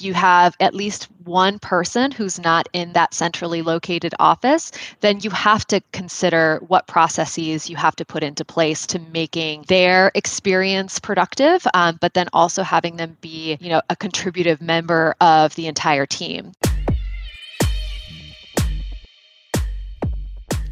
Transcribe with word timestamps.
you 0.00 0.14
have 0.14 0.56
at 0.60 0.74
least 0.74 1.08
one 1.24 1.58
person 1.58 2.10
who's 2.10 2.38
not 2.38 2.68
in 2.72 2.92
that 2.92 3.12
centrally 3.12 3.62
located 3.62 4.14
office, 4.18 4.70
then 5.00 5.20
you 5.20 5.30
have 5.30 5.66
to 5.66 5.80
consider 5.92 6.60
what 6.66 6.86
processes 6.86 7.68
you 7.68 7.76
have 7.76 7.96
to 7.96 8.04
put 8.04 8.22
into 8.22 8.44
place 8.44 8.86
to 8.86 8.98
making 8.98 9.64
their 9.68 10.10
experience 10.14 10.98
productive, 10.98 11.66
um, 11.74 11.98
but 12.00 12.14
then 12.14 12.28
also 12.32 12.62
having 12.62 12.96
them 12.96 13.16
be, 13.20 13.56
you 13.60 13.68
know, 13.68 13.82
a 13.90 13.96
contributive 13.96 14.60
member 14.60 15.14
of 15.20 15.54
the 15.56 15.66
entire 15.66 16.06
team. 16.06 16.52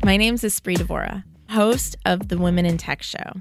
My 0.04 0.16
name 0.16 0.34
is 0.34 0.42
Espree 0.42 0.76
Devora 0.76 1.24
host 1.54 1.96
of 2.04 2.28
the 2.28 2.36
Women 2.36 2.66
in 2.66 2.76
Tech 2.76 3.02
Show. 3.02 3.40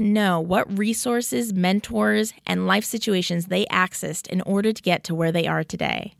know 0.01 0.39
what 0.39 0.77
resources, 0.77 1.53
mentors, 1.53 2.33
and 2.45 2.67
life 2.67 2.83
situations 2.83 3.45
they 3.45 3.65
accessed 3.65 4.27
in 4.27 4.41
order 4.41 4.73
to 4.73 4.81
get 4.81 5.03
to 5.05 5.15
where 5.15 5.31
they 5.31 5.47
are 5.47 5.63
today. 5.63 6.13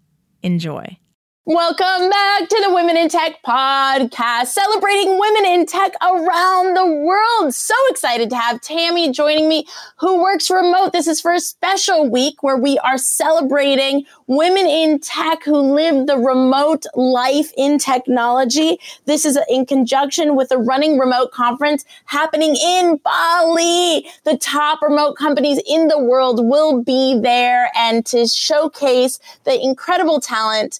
Enjoy. 0.43 0.97
Welcome 1.47 2.07
back 2.11 2.49
to 2.49 2.63
the 2.67 2.71
Women 2.71 2.95
in 2.95 3.09
Tech 3.09 3.41
podcast, 3.41 4.49
celebrating 4.49 5.17
women 5.19 5.43
in 5.47 5.65
tech 5.65 5.93
around 5.99 6.77
the 6.77 6.85
world. 6.85 7.55
So 7.55 7.73
excited 7.89 8.29
to 8.29 8.35
have 8.35 8.61
Tammy 8.61 9.11
joining 9.11 9.49
me, 9.49 9.65
who 9.97 10.21
works 10.21 10.51
remote. 10.51 10.93
This 10.93 11.07
is 11.07 11.19
for 11.19 11.33
a 11.33 11.39
special 11.39 12.07
week 12.07 12.43
where 12.43 12.57
we 12.57 12.77
are 12.77 12.99
celebrating 12.99 14.05
women 14.27 14.67
in 14.67 14.99
tech 14.99 15.43
who 15.43 15.57
live 15.57 16.05
the 16.05 16.19
remote 16.19 16.85
life 16.93 17.51
in 17.57 17.79
technology. 17.79 18.77
This 19.05 19.25
is 19.25 19.39
in 19.49 19.65
conjunction 19.65 20.35
with 20.35 20.49
the 20.49 20.59
Running 20.59 20.99
Remote 20.99 21.31
conference 21.31 21.85
happening 22.05 22.55
in 22.55 22.97
Bali. 22.97 24.05
The 24.25 24.37
top 24.39 24.79
remote 24.83 25.15
companies 25.17 25.59
in 25.67 25.87
the 25.87 25.97
world 25.97 26.47
will 26.47 26.83
be 26.83 27.19
there 27.19 27.71
and 27.75 28.05
to 28.05 28.27
showcase 28.27 29.19
the 29.43 29.59
incredible 29.59 30.19
talent 30.19 30.79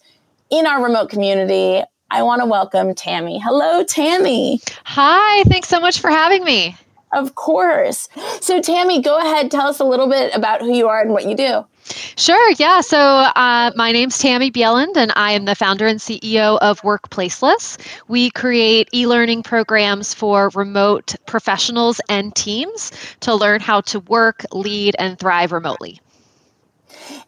in 0.52 0.68
our 0.68 0.84
remote 0.84 1.10
community, 1.10 1.82
I 2.12 2.22
want 2.24 2.42
to 2.42 2.46
welcome 2.46 2.94
Tammy. 2.94 3.40
Hello, 3.40 3.84
Tammy. 3.84 4.60
Hi, 4.84 5.44
thanks 5.44 5.70
so 5.70 5.80
much 5.80 6.00
for 6.00 6.10
having 6.10 6.44
me. 6.44 6.76
Of 7.14 7.36
course. 7.36 8.10
So, 8.42 8.62
Tammy, 8.62 9.02
go 9.02 9.18
ahead, 9.18 9.50
tell 9.50 9.68
us 9.68 9.80
a 9.80 9.86
little 9.86 10.08
bit 10.08 10.34
about 10.36 10.62
who 10.62 10.74
you 10.74 10.88
are 10.88 11.02
and 11.02 11.12
what 11.12 11.26
you 11.26 11.36
do. 11.36 11.66
Sure, 12.16 12.52
yeah. 12.58 12.82
So 12.82 12.98
uh, 12.98 13.72
my 13.76 13.92
name's 13.92 14.18
Tammy 14.20 14.52
Bjelland, 14.52 14.96
and 14.96 15.12
I 15.16 15.32
am 15.32 15.46
the 15.46 15.56
founder 15.56 15.88
and 15.88 16.00
CEO 16.00 16.58
of 16.60 16.80
Workplaceless. 16.82 17.78
We 18.08 18.30
create 18.30 18.88
e 18.94 19.08
learning 19.08 19.44
programs 19.44 20.14
for 20.14 20.52
remote 20.54 21.16
professionals 21.26 22.00
and 22.08 22.34
teams 22.36 22.92
to 23.22 23.34
learn 23.34 23.62
how 23.62 23.82
to 23.82 24.00
work, 24.02 24.46
lead, 24.54 24.96
and 25.00 25.18
thrive 25.18 25.52
remotely. 25.52 26.00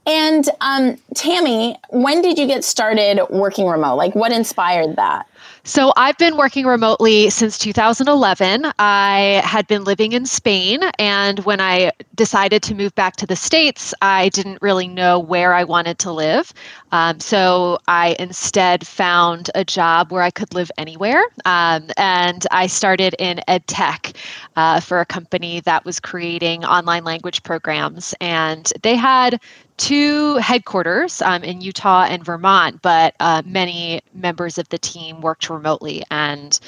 And 0.06 0.48
um, 0.60 0.98
Tammy, 1.16 1.78
when 1.90 2.22
did 2.22 2.38
you 2.38 2.46
get 2.46 2.64
started 2.64 3.22
working 3.30 3.68
remote? 3.68 3.96
Like, 3.96 4.16
what 4.16 4.32
inspired 4.32 4.98
that? 4.98 5.28
So 5.64 5.94
I've 5.96 6.18
been 6.18 6.36
working 6.36 6.66
remotely 6.66 7.30
since 7.30 7.58
2011. 7.58 8.72
I 8.80 9.42
had 9.46 9.66
been 9.68 9.84
living 9.86 10.12
in 10.12 10.26
Spain, 10.26 10.82
and 11.00 11.40
when 11.46 11.62
I 11.62 11.92
decided 12.16 12.62
to 12.64 12.76
move 12.76 12.94
back 12.96 13.16
to 13.18 13.26
the 13.26 13.36
States, 13.36 13.94
I 14.02 14.30
didn't 14.30 14.62
really 14.62 14.88
know 14.88 15.20
where 15.20 15.54
I 15.54 15.64
wanted 15.64 16.00
to 16.00 16.12
live. 16.12 16.54
Um, 16.92 17.20
so 17.20 17.80
I 17.88 18.16
instead 18.20 18.86
found 18.86 19.50
a 19.56 19.64
job 19.64 20.12
where 20.12 20.22
I 20.22 20.32
could 20.32 20.54
live 20.54 20.70
anywhere, 20.78 21.24
um, 21.46 21.90
and 21.98 22.46
I 22.52 22.68
started 22.68 23.16
in 23.18 23.40
ed 23.48 23.66
tech 23.68 24.14
uh, 24.58 24.80
for 24.80 25.00
a 25.00 25.06
company 25.06 25.62
that 25.62 25.86
was 25.86 26.00
creating 26.00 26.66
online 26.66 27.06
language 27.06 27.42
programs, 27.44 28.14
and 28.20 28.72
they 28.82 28.96
had 28.96 29.40
two 29.78 30.38
headquarters 30.38 31.22
um, 31.22 31.44
in 31.44 31.62
Utah 31.62 32.06
and 32.08 32.24
Vermont, 32.24 32.82
but 32.82 33.16
uh, 33.20 33.42
many 33.46 34.02
members 34.14 34.58
of 34.58 34.70
the 34.70 34.78
team 34.78 35.22
worked 35.34 35.50
remotely. 35.50 36.04
And 36.12 36.60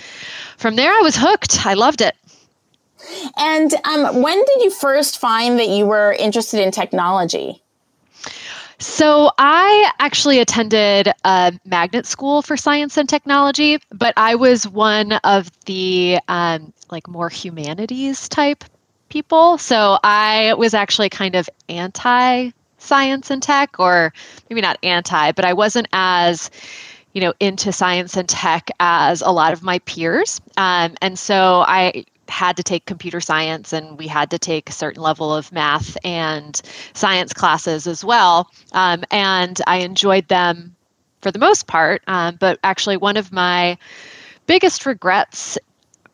from 0.58 0.76
there, 0.76 0.92
I 0.92 1.02
was 1.02 1.16
hooked. 1.16 1.68
I 1.68 1.76
loved 1.76 2.02
it. 2.02 2.16
And 3.38 3.72
um, 3.84 4.24
when 4.24 4.44
did 4.44 4.64
you 4.64 4.72
first 4.72 5.20
find 5.20 5.60
that 5.60 5.70
you 5.70 5.86
were 5.86 6.14
interested 6.14 6.62
in 6.62 6.72
technology? 6.72 7.62
So, 8.80 9.32
I 9.38 9.92
actually 10.00 10.40
attended 10.40 11.10
a 11.24 11.54
magnet 11.64 12.08
school 12.08 12.42
for 12.42 12.58
science 12.58 12.98
and 12.98 13.08
technology, 13.08 13.80
but 13.92 14.14
I 14.18 14.36
was 14.36 14.68
one 14.68 15.14
of 15.24 15.50
the 15.66 16.18
um, 16.28 16.74
like 16.92 17.08
more 17.08 17.30
humanities 17.30 18.28
type 18.28 18.66
people. 19.10 19.60
So, 19.60 20.00
I 20.04 20.56
was 20.56 20.74
actually 20.74 21.10
kind 21.10 21.36
of 21.36 21.48
anti 21.70 22.52
science 22.80 23.30
and 23.30 23.42
tech, 23.42 23.80
or 23.80 24.12
maybe 24.50 24.62
not 24.62 24.78
anti, 24.84 25.32
but 25.32 25.46
I 25.46 25.54
wasn't 25.54 25.88
as 25.94 26.50
you 27.16 27.22
know 27.22 27.34
into 27.40 27.72
science 27.72 28.16
and 28.16 28.30
tech 28.30 28.70
as 28.80 29.22
a 29.22 29.32
lot 29.32 29.54
of 29.54 29.64
my 29.64 29.80
peers. 29.80 30.40
Um, 30.58 30.96
and 31.02 31.18
so 31.18 31.64
i 31.68 32.06
had 32.28 32.58
to 32.58 32.64
take 32.64 32.86
computer 32.86 33.22
science 33.22 33.72
and 33.72 34.00
we 34.00 34.08
had 34.08 34.32
to 34.32 34.40
take 34.40 34.68
a 34.68 34.74
certain 34.74 35.02
level 35.02 35.34
of 35.34 35.52
math 35.52 35.96
and 36.04 36.60
science 36.94 37.34
classes 37.34 37.88
as 37.88 38.04
well. 38.04 38.50
Um, 38.74 39.04
and 39.12 39.60
i 39.66 39.78
enjoyed 39.78 40.28
them 40.28 40.76
for 41.22 41.32
the 41.32 41.40
most 41.40 41.66
part. 41.68 42.04
Um, 42.08 42.38
but 42.40 42.60
actually 42.64 42.98
one 42.98 43.18
of 43.18 43.32
my 43.32 43.78
biggest 44.46 44.86
regrets 44.86 45.58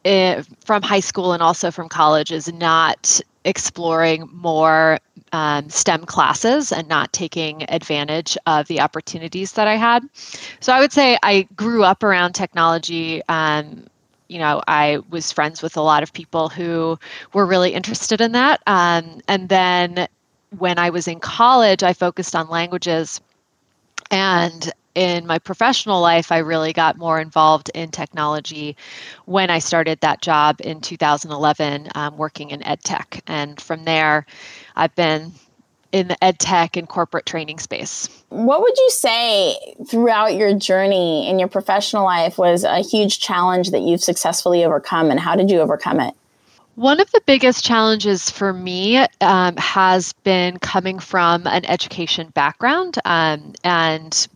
uh, 0.06 0.44
from 0.64 0.84
high 0.84 1.00
school 1.00 1.34
and 1.34 1.42
also 1.44 1.72
from 1.72 1.90
college 1.90 2.32
is 2.32 2.52
not 2.54 3.20
exploring 3.46 4.30
more 4.32 5.00
um, 5.32 5.70
STEM 5.70 6.06
classes 6.06 6.72
and 6.72 6.88
not 6.88 7.12
taking 7.14 7.64
advantage 7.70 8.38
of 8.46 8.68
the 8.68 8.80
opportunities 8.82 9.54
that 9.54 9.68
I 9.68 9.76
had. 9.76 10.04
So 10.60 10.74
I 10.74 10.80
would 10.80 10.92
say 10.92 11.18
I 11.24 11.48
grew 11.56 11.84
up 11.84 12.04
around 12.04 12.34
technology. 12.34 13.22
Um, 13.28 13.86
you 14.28 14.40
know, 14.40 14.62
I 14.68 15.00
was 15.10 15.32
friends 15.32 15.62
with 15.62 15.76
a 15.76 15.82
lot 15.82 16.04
of 16.04 16.14
people 16.14 16.50
who 16.50 16.98
were 17.34 17.46
really 17.46 17.74
interested 17.74 18.22
in 18.22 18.32
that. 18.34 18.62
Um, 18.68 19.22
and 19.28 19.50
then 19.50 20.08
when 20.58 20.80
I 20.80 20.90
was 20.90 21.08
in 21.08 21.20
college, 21.20 21.84
I 21.84 21.94
focused 21.94 22.36
on 22.36 22.50
languages. 22.50 23.20
And 24.10 24.72
in 24.96 25.26
my 25.26 25.40
professional 25.40 26.02
life, 26.02 26.32
I 26.32 26.40
really 26.40 26.74
got 26.74 26.98
more 26.98 27.20
involved 27.20 27.70
in 27.74 27.92
technology 27.92 28.76
when 29.26 29.50
I 29.50 29.60
started 29.60 30.00
that 30.02 30.22
job 30.22 30.62
in 30.62 30.82
2011, 30.82 31.90
um, 31.96 32.18
working 32.18 32.52
in 32.52 32.64
ed 32.64 32.84
tech. 32.84 33.24
And 33.28 33.60
from 33.60 33.86
there, 33.86 34.26
I've 34.76 34.96
been 34.96 35.32
in 35.92 36.08
the 36.08 36.24
ed 36.24 36.40
tech 36.40 36.78
and 36.78 36.88
corporate 36.88 37.26
training 37.26 37.60
space. 37.60 38.08
What 38.30 38.62
would 38.62 38.78
you 38.78 38.90
say 38.92 39.76
throughout 39.90 40.36
your 40.36 40.54
journey 40.54 41.30
in 41.30 41.38
your 41.38 41.50
professional 41.50 42.04
life 42.04 42.38
was 42.38 42.64
a 42.64 42.80
huge 42.80 43.20
challenge 43.20 43.72
that 43.72 43.82
you've 43.82 44.04
successfully 44.04 44.64
overcome, 44.64 45.12
and 45.12 45.20
how 45.20 45.36
did 45.36 45.50
you 45.50 45.60
overcome 45.60 46.00
it? 46.00 46.14
One 46.76 47.02
of 47.02 47.12
the 47.12 47.22
biggest 47.26 47.66
challenges 47.66 48.30
for 48.30 48.54
me 48.54 49.06
um, 49.20 49.58
has 49.58 50.14
been 50.24 50.58
coming 50.58 51.00
from 51.00 51.46
an 51.46 51.66
education 51.66 52.30
background. 52.30 52.98
Um, 53.04 53.54
and 53.66 54.28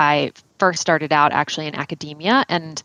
I 0.00 0.32
first 0.58 0.80
started 0.80 1.12
out 1.12 1.32
actually 1.32 1.66
in 1.68 1.74
academia. 1.76 2.44
And 2.48 2.82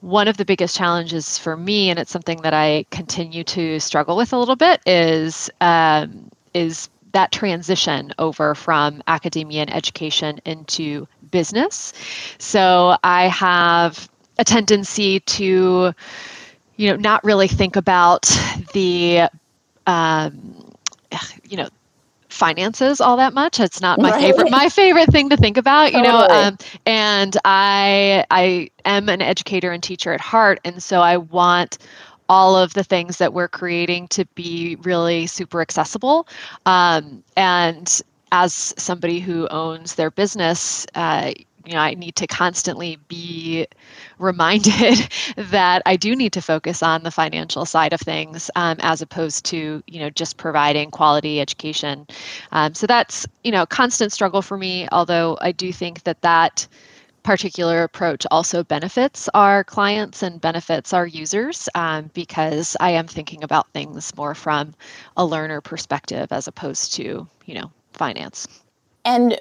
one 0.00 0.28
of 0.28 0.36
the 0.36 0.44
biggest 0.44 0.76
challenges 0.76 1.38
for 1.38 1.56
me, 1.56 1.90
and 1.90 1.98
it's 1.98 2.10
something 2.10 2.42
that 2.42 2.54
I 2.54 2.84
continue 2.90 3.44
to 3.44 3.80
struggle 3.80 4.16
with 4.16 4.32
a 4.32 4.38
little 4.38 4.56
bit, 4.56 4.80
is 4.86 5.50
um, 5.60 6.30
is 6.52 6.90
that 7.12 7.32
transition 7.32 8.12
over 8.18 8.54
from 8.54 9.02
academia 9.06 9.62
and 9.62 9.74
education 9.74 10.40
into 10.44 11.08
business. 11.30 11.94
So 12.38 12.96
I 13.02 13.28
have 13.28 14.08
a 14.38 14.44
tendency 14.44 15.20
to 15.20 15.94
you 16.78 16.88
know, 16.88 16.96
not 16.96 17.22
really 17.24 17.48
think 17.48 17.76
about 17.76 18.22
the, 18.72 19.28
um, 19.86 20.72
you 21.48 21.56
know, 21.56 21.68
finances 22.28 23.00
all 23.00 23.16
that 23.16 23.34
much. 23.34 23.60
It's 23.60 23.80
not 23.80 23.98
my 23.98 24.10
right. 24.10 24.20
favorite 24.20 24.50
my 24.50 24.68
favorite 24.68 25.10
thing 25.10 25.28
to 25.30 25.36
think 25.36 25.56
about, 25.56 25.92
you 25.92 26.02
totally. 26.02 26.28
know. 26.28 26.34
Um, 26.34 26.58
and 26.86 27.36
I 27.44 28.24
I 28.30 28.70
am 28.84 29.08
an 29.08 29.22
educator 29.22 29.72
and 29.72 29.82
teacher 29.82 30.12
at 30.12 30.20
heart, 30.20 30.60
and 30.64 30.82
so 30.82 31.00
I 31.00 31.16
want 31.16 31.78
all 32.28 32.56
of 32.56 32.74
the 32.74 32.84
things 32.84 33.18
that 33.18 33.32
we're 33.32 33.48
creating 33.48 34.08
to 34.08 34.26
be 34.34 34.76
really 34.82 35.26
super 35.26 35.60
accessible. 35.60 36.28
Um, 36.66 37.24
and 37.36 38.02
as 38.32 38.74
somebody 38.76 39.20
who 39.20 39.48
owns 39.48 39.94
their 39.94 40.10
business, 40.10 40.86
uh, 40.94 41.32
you 41.68 41.74
know, 41.74 41.80
I 41.80 41.94
need 41.94 42.16
to 42.16 42.26
constantly 42.26 42.98
be 43.08 43.66
reminded 44.18 45.10
that 45.36 45.82
I 45.84 45.96
do 45.96 46.16
need 46.16 46.32
to 46.32 46.40
focus 46.40 46.82
on 46.82 47.02
the 47.02 47.10
financial 47.10 47.66
side 47.66 47.92
of 47.92 48.00
things 48.00 48.50
um, 48.56 48.78
as 48.80 49.02
opposed 49.02 49.44
to, 49.46 49.82
you 49.86 50.00
know, 50.00 50.08
just 50.08 50.38
providing 50.38 50.90
quality 50.90 51.40
education. 51.40 52.06
Um, 52.52 52.72
so 52.72 52.86
that's, 52.86 53.26
you 53.44 53.52
know, 53.52 53.66
constant 53.66 54.12
struggle 54.12 54.40
for 54.40 54.56
me, 54.56 54.88
although 54.92 55.36
I 55.42 55.52
do 55.52 55.72
think 55.72 56.04
that 56.04 56.22
that 56.22 56.66
particular 57.22 57.82
approach 57.82 58.26
also 58.30 58.64
benefits 58.64 59.28
our 59.34 59.62
clients 59.62 60.22
and 60.22 60.40
benefits 60.40 60.94
our 60.94 61.06
users 61.06 61.68
um, 61.74 62.10
because 62.14 62.78
I 62.80 62.92
am 62.92 63.06
thinking 63.06 63.44
about 63.44 63.70
things 63.74 64.16
more 64.16 64.34
from 64.34 64.74
a 65.18 65.26
learner 65.26 65.60
perspective 65.60 66.32
as 66.32 66.48
opposed 66.48 66.94
to, 66.94 67.28
you 67.44 67.54
know, 67.54 67.70
finance. 67.98 68.46
And 69.04 69.40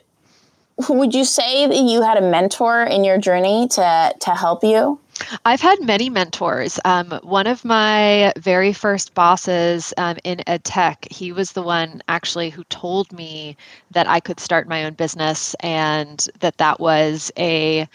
would 0.89 1.15
you 1.15 1.25
say 1.25 1.65
that 1.65 1.75
you 1.75 2.01
had 2.01 2.17
a 2.17 2.21
mentor 2.21 2.83
in 2.83 3.03
your 3.03 3.17
journey 3.17 3.67
to 3.69 4.13
to 4.19 4.29
help 4.31 4.63
you? 4.63 4.99
I've 5.45 5.61
had 5.61 5.81
many 5.81 6.11
mentors. 6.11 6.79
Um, 6.85 7.19
one 7.23 7.47
of 7.47 7.65
my 7.65 8.31
very 8.37 8.71
first 8.71 9.15
bosses 9.15 9.91
um, 9.97 10.17
in 10.23 10.47
ed 10.47 10.63
tech, 10.63 11.07
he 11.09 11.31
was 11.31 11.53
the 11.53 11.63
one 11.63 12.03
actually 12.07 12.51
who 12.51 12.63
told 12.65 13.11
me 13.11 13.57
that 13.91 14.07
I 14.07 14.19
could 14.19 14.39
start 14.39 14.67
my 14.67 14.85
own 14.85 14.93
business 14.93 15.55
and 15.61 16.29
that 16.39 16.57
that 16.57 16.79
was 16.79 17.31
a 17.37 17.87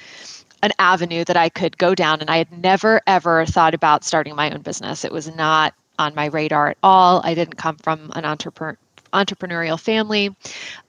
an 0.65 0.71
avenue 0.79 1.25
that 1.25 1.37
I 1.37 1.49
could 1.49 1.79
go 1.79 1.95
down. 1.95 2.21
And 2.21 2.31
I 2.31 2.39
had 2.39 2.53
never 2.53 3.01
ever 3.07 3.47
thought 3.47 3.75
about 3.75 4.05
starting 4.05 4.35
my 4.35 4.51
own 4.51 4.63
business. 4.63 5.05
It 5.05 5.13
was 5.13 5.33
not 5.35 5.75
on 6.01 6.17
my 6.17 6.27
radar 6.27 6.71
at 6.71 6.79
all. 6.83 7.21
I 7.25 7.35
didn't 7.35 7.57
come 7.57 7.77
from 7.77 8.11
an 8.17 8.25
entrepreneur 8.25 8.77
entrepreneurial 9.13 9.79
family. 9.79 10.35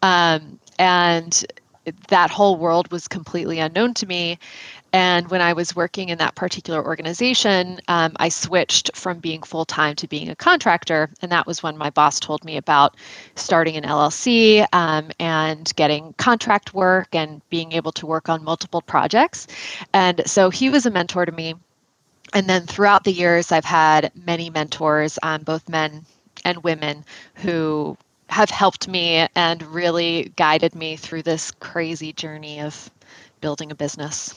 Um, 0.02 0.60
and 0.80 1.46
that 2.08 2.30
whole 2.30 2.56
world 2.56 2.92
was 2.92 3.08
completely 3.08 3.60
unknown 3.60 3.94
to 3.96 4.06
me. 4.06 4.40
And 4.94 5.30
when 5.32 5.42
I 5.42 5.54
was 5.54 5.76
working 5.76 6.10
in 6.10 6.20
that 6.20 6.36
particular 6.36 6.86
organization, 6.86 7.80
um, 7.88 8.14
I 8.20 8.30
switched 8.30 8.96
from 8.96 9.18
being 9.18 9.42
full 9.42 9.66
time 9.66 9.96
to 9.96 10.08
being 10.08 10.30
a 10.30 10.36
contractor. 10.36 11.10
And 11.22 11.32
that 11.32 11.48
was 11.48 11.64
when 11.64 11.78
my 11.78 11.90
boss 11.90 12.20
told 12.20 12.46
me 12.46 12.58
about 12.58 12.96
starting 13.36 13.76
an 13.76 13.84
LLC 13.84 14.66
um, 14.72 15.10
and 15.20 15.74
getting 15.76 16.14
contract 16.14 16.76
work 16.76 17.14
and 17.16 17.42
being 17.50 17.72
able 17.72 17.92
to 17.94 18.06
work 18.06 18.30
on 18.30 18.44
multiple 18.44 18.84
projects. 18.84 19.48
And 19.94 20.22
so 20.28 20.52
he 20.52 20.70
was 20.70 20.86
a 20.86 20.92
mentor 20.92 21.26
to 21.26 21.32
me. 21.32 21.56
And 22.34 22.48
then 22.48 22.68
throughout 22.68 23.04
the 23.04 23.12
years, 23.12 23.52
I've 23.52 23.66
had 23.66 24.12
many 24.16 24.52
mentors, 24.52 25.18
um, 25.24 25.42
both 25.42 25.68
men 25.68 26.06
and 26.46 26.64
women, 26.64 27.04
who 27.36 27.98
have 28.34 28.50
helped 28.50 28.88
me 28.88 29.28
and 29.36 29.62
really 29.64 30.32
guided 30.36 30.76
me 30.76 30.96
through 30.96 31.24
this 31.24 31.52
crazy 31.52 32.14
journey 32.14 32.60
of 32.60 32.92
building 33.42 33.72
a 33.72 33.76
business. 33.76 34.34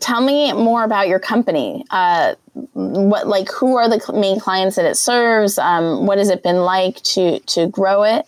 Tell 0.00 0.20
me 0.20 0.52
more 0.52 0.84
about 0.84 1.08
your 1.08 1.18
company. 1.18 1.84
Uh, 1.90 2.34
what, 2.74 3.26
like, 3.26 3.50
who 3.50 3.76
are 3.76 3.88
the 3.88 4.00
main 4.12 4.38
clients 4.38 4.76
that 4.76 4.84
it 4.84 4.96
serves? 4.96 5.58
Um, 5.58 6.06
what 6.06 6.18
has 6.18 6.28
it 6.28 6.42
been 6.42 6.58
like 6.58 7.02
to 7.14 7.40
to 7.40 7.68
grow 7.68 8.02
it? 8.02 8.26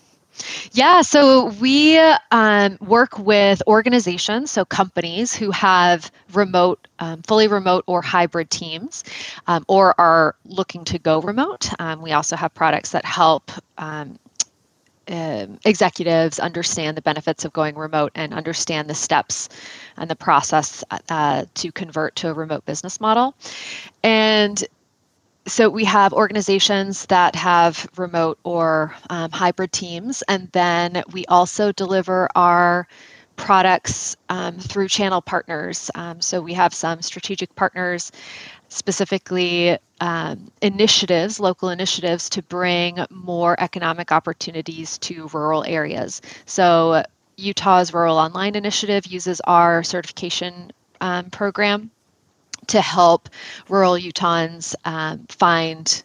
Yeah, 0.72 1.02
so 1.02 1.48
we 1.60 1.98
um, 2.30 2.78
work 2.80 3.18
with 3.18 3.62
organizations, 3.66 4.50
so 4.50 4.64
companies 4.64 5.34
who 5.34 5.50
have 5.50 6.10
remote, 6.32 6.88
um, 6.98 7.20
fully 7.22 7.46
remote 7.46 7.84
or 7.86 8.00
hybrid 8.00 8.48
teams, 8.48 9.04
um, 9.48 9.64
or 9.68 9.94
are 10.00 10.34
looking 10.46 10.84
to 10.84 10.98
go 10.98 11.20
remote. 11.20 11.70
Um, 11.78 12.00
we 12.00 12.12
also 12.12 12.36
have 12.36 12.54
products 12.54 12.92
that 12.92 13.04
help 13.04 13.50
um, 15.10 15.58
executives 15.64 16.38
understand 16.38 16.96
the 16.96 17.02
benefits 17.02 17.44
of 17.44 17.52
going 17.52 17.76
remote 17.76 18.12
and 18.14 18.32
understand 18.32 18.88
the 18.88 18.94
steps 18.94 19.48
and 19.96 20.08
the 20.08 20.16
process 20.16 20.84
uh, 21.08 21.44
to 21.54 21.72
convert 21.72 22.14
to 22.16 22.28
a 22.28 22.32
remote 22.32 22.64
business 22.64 23.00
model. 23.00 23.34
And 24.02 24.64
so 25.46 25.68
we 25.68 25.84
have 25.84 26.12
organizations 26.12 27.06
that 27.06 27.34
have 27.34 27.88
remote 27.96 28.38
or 28.44 28.94
um, 29.10 29.30
hybrid 29.30 29.72
teams, 29.72 30.22
and 30.28 30.48
then 30.52 31.02
we 31.12 31.24
also 31.26 31.72
deliver 31.72 32.28
our 32.36 32.86
products 33.36 34.16
um, 34.28 34.58
through 34.58 34.86
channel 34.86 35.22
partners. 35.22 35.90
Um, 35.94 36.20
so 36.20 36.40
we 36.40 36.52
have 36.52 36.74
some 36.74 37.00
strategic 37.00 37.54
partners 37.56 38.12
specifically 38.70 39.76
um, 40.00 40.50
initiatives, 40.62 41.38
local 41.38 41.68
initiatives 41.68 42.30
to 42.30 42.42
bring 42.42 43.04
more 43.10 43.60
economic 43.60 44.10
opportunities 44.10 44.96
to 44.98 45.28
rural 45.28 45.64
areas. 45.64 46.22
So, 46.46 47.04
Utah's 47.36 47.92
Rural 47.92 48.18
Online 48.18 48.54
Initiative 48.54 49.06
uses 49.06 49.40
our 49.42 49.82
certification 49.82 50.72
um, 51.00 51.30
program 51.30 51.90
to 52.66 52.80
help 52.80 53.28
rural 53.68 53.94
Utahns 53.94 54.74
um, 54.84 55.26
find 55.28 56.02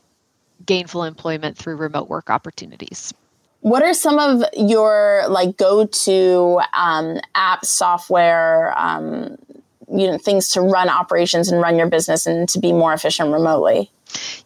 gainful 0.66 1.04
employment 1.04 1.58
through 1.58 1.76
remote 1.76 2.10
work 2.10 2.30
opportunities. 2.30 3.14
What 3.62 3.84
are 3.84 3.94
some 3.94 4.20
of 4.20 4.44
your 4.56 5.26
like 5.28 5.58
go-to 5.58 6.62
um, 6.74 7.20
app 7.34 7.66
software 7.66 8.78
um, 8.78 9.38
you 9.90 10.08
know 10.08 10.18
things 10.18 10.50
to 10.50 10.62
run 10.62 10.90
operations 10.90 11.52
and 11.52 11.62
run 11.62 11.78
your 11.78 11.88
business 11.88 12.26
and 12.26 12.48
to 12.50 12.60
be 12.60 12.72
more 12.72 12.94
efficient 12.94 13.32
remotely? 13.32 13.92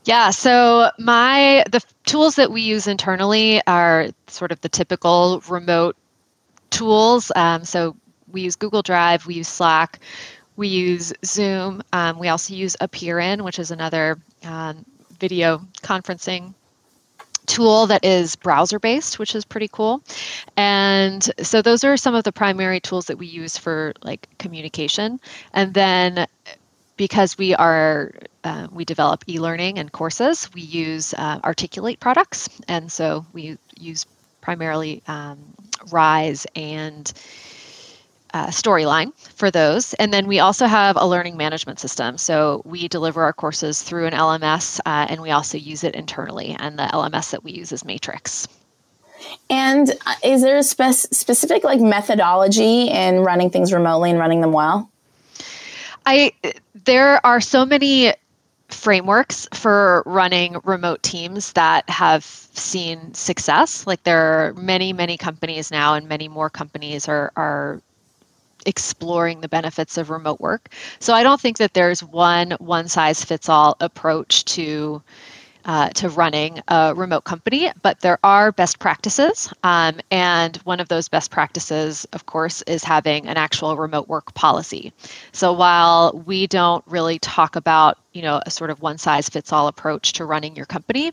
Yeah 0.03 0.29
so 0.31 0.91
my 0.97 1.63
the 1.71 1.81
tools 2.05 2.35
that 2.35 2.51
we 2.51 2.61
use 2.61 2.87
internally 2.87 3.61
are 3.67 4.07
sort 4.27 4.51
of 4.51 4.61
the 4.61 4.69
typical 4.69 5.43
remote 5.47 5.95
tools. 6.69 7.31
Um, 7.35 7.63
so 7.65 7.95
we 8.31 8.41
use 8.41 8.55
google 8.55 8.81
drive 8.81 9.25
we 9.25 9.35
use 9.35 9.47
slack 9.47 9.99
we 10.55 10.67
use 10.67 11.13
zoom. 11.23 11.81
Um, 11.93 12.19
we 12.19 12.27
also 12.27 12.53
use 12.53 12.75
appearin 12.81 13.43
which 13.43 13.59
is 13.59 13.71
another 13.71 14.19
um, 14.43 14.85
video 15.19 15.59
conferencing 15.81 16.53
tool 17.49 17.87
that 17.87 18.05
is 18.05 18.35
browser 18.35 18.79
based, 18.79 19.19
which 19.19 19.35
is 19.35 19.43
pretty 19.43 19.67
cool. 19.67 20.01
And 20.55 21.23
so 21.41 21.61
those 21.61 21.83
are 21.83 21.97
some 21.97 22.15
of 22.15 22.23
the 22.23 22.31
primary 22.31 22.79
tools 22.79 23.07
that 23.07 23.17
we 23.17 23.27
use 23.27 23.57
for 23.57 23.93
like 24.03 24.29
communication. 24.37 25.19
And 25.53 25.73
then 25.73 26.27
because 26.95 27.37
we 27.37 27.55
are 27.55 28.13
uh, 28.43 28.67
we 28.71 28.85
develop 28.85 29.23
e-learning 29.27 29.79
and 29.79 29.91
courses, 29.91 30.49
we 30.53 30.61
use 30.61 31.13
uh, 31.15 31.39
Articulate 31.43 31.99
products, 31.99 32.49
and 32.67 32.91
so 32.91 33.25
we 33.33 33.57
use 33.77 34.05
primarily 34.41 35.01
um, 35.07 35.39
Rise 35.91 36.45
and 36.55 37.11
uh, 38.33 38.47
storyline 38.47 39.11
for 39.35 39.49
those. 39.51 39.93
And 39.95 40.13
then 40.13 40.27
we 40.27 40.39
also 40.39 40.65
have 40.65 40.95
a 40.95 41.07
learning 41.07 41.37
management 41.37 41.79
system. 41.79 42.17
So 42.17 42.61
we 42.65 42.87
deliver 42.87 43.23
our 43.23 43.33
courses 43.33 43.81
through 43.81 44.07
an 44.07 44.13
LMS 44.13 44.79
uh, 44.85 45.07
and 45.09 45.21
we 45.21 45.31
also 45.31 45.57
use 45.57 45.83
it 45.83 45.95
internally. 45.95 46.55
And 46.59 46.77
the 46.77 46.83
LMS 46.83 47.31
that 47.31 47.43
we 47.43 47.51
use 47.51 47.71
is 47.71 47.83
Matrix. 47.85 48.47
And 49.49 49.91
uh, 50.05 50.15
is 50.23 50.41
there 50.41 50.57
a 50.57 50.63
spe- 50.63 51.11
specific 51.11 51.63
like 51.63 51.79
methodology 51.79 52.89
in 52.89 53.19
running 53.21 53.49
things 53.49 53.73
remotely 53.73 54.11
and 54.11 54.19
running 54.19 54.41
them 54.41 54.51
well? 54.51 54.89
I 56.05 56.33
there 56.85 57.23
are 57.25 57.41
so 57.41 57.65
many 57.65 58.13
frameworks 58.69 59.47
for 59.53 60.03
running 60.05 60.57
remote 60.63 61.03
teams 61.03 61.53
that 61.53 61.89
have 61.89 62.23
seen 62.23 63.13
success. 63.13 63.85
Like 63.87 64.03
there 64.03 64.19
are 64.19 64.53
many, 64.53 64.93
many 64.93 65.17
companies 65.17 65.71
now, 65.71 65.95
and 65.95 66.07
many 66.07 66.27
more 66.27 66.49
companies 66.49 67.07
are 67.07 67.31
are 67.35 67.81
exploring 68.65 69.41
the 69.41 69.49
benefits 69.49 69.97
of 69.97 70.09
remote 70.09 70.39
work. 70.39 70.69
So 70.99 71.13
I 71.13 71.23
don't 71.23 71.39
think 71.39 71.57
that 71.57 71.73
there's 71.73 72.03
one 72.03 72.51
one 72.59 72.87
size 72.87 73.23
fits 73.23 73.49
all 73.49 73.77
approach 73.79 74.45
to 74.45 75.01
uh, 75.65 75.89
to 75.89 76.09
running 76.09 76.61
a 76.69 76.93
remote 76.95 77.25
company, 77.25 77.71
but 77.81 77.99
there 77.99 78.17
are 78.23 78.51
best 78.51 78.79
practices. 78.79 79.53
Um, 79.63 79.99
and 80.09 80.57
one 80.57 80.79
of 80.79 80.87
those 80.87 81.07
best 81.09 81.31
practices, 81.31 82.05
of 82.13 82.25
course, 82.25 82.61
is 82.63 82.83
having 82.83 83.27
an 83.27 83.37
actual 83.37 83.77
remote 83.77 84.07
work 84.07 84.33
policy. 84.33 84.93
So 85.31 85.53
while 85.53 86.23
we 86.25 86.47
don't 86.47 86.83
really 86.87 87.19
talk 87.19 87.55
about 87.55 87.97
you 88.13 88.21
know 88.21 88.41
a 88.45 88.51
sort 88.51 88.69
of 88.69 88.81
one 88.81 88.97
size 88.97 89.29
fits 89.29 89.51
all 89.51 89.67
approach 89.67 90.13
to 90.13 90.25
running 90.25 90.55
your 90.55 90.65
company. 90.65 91.11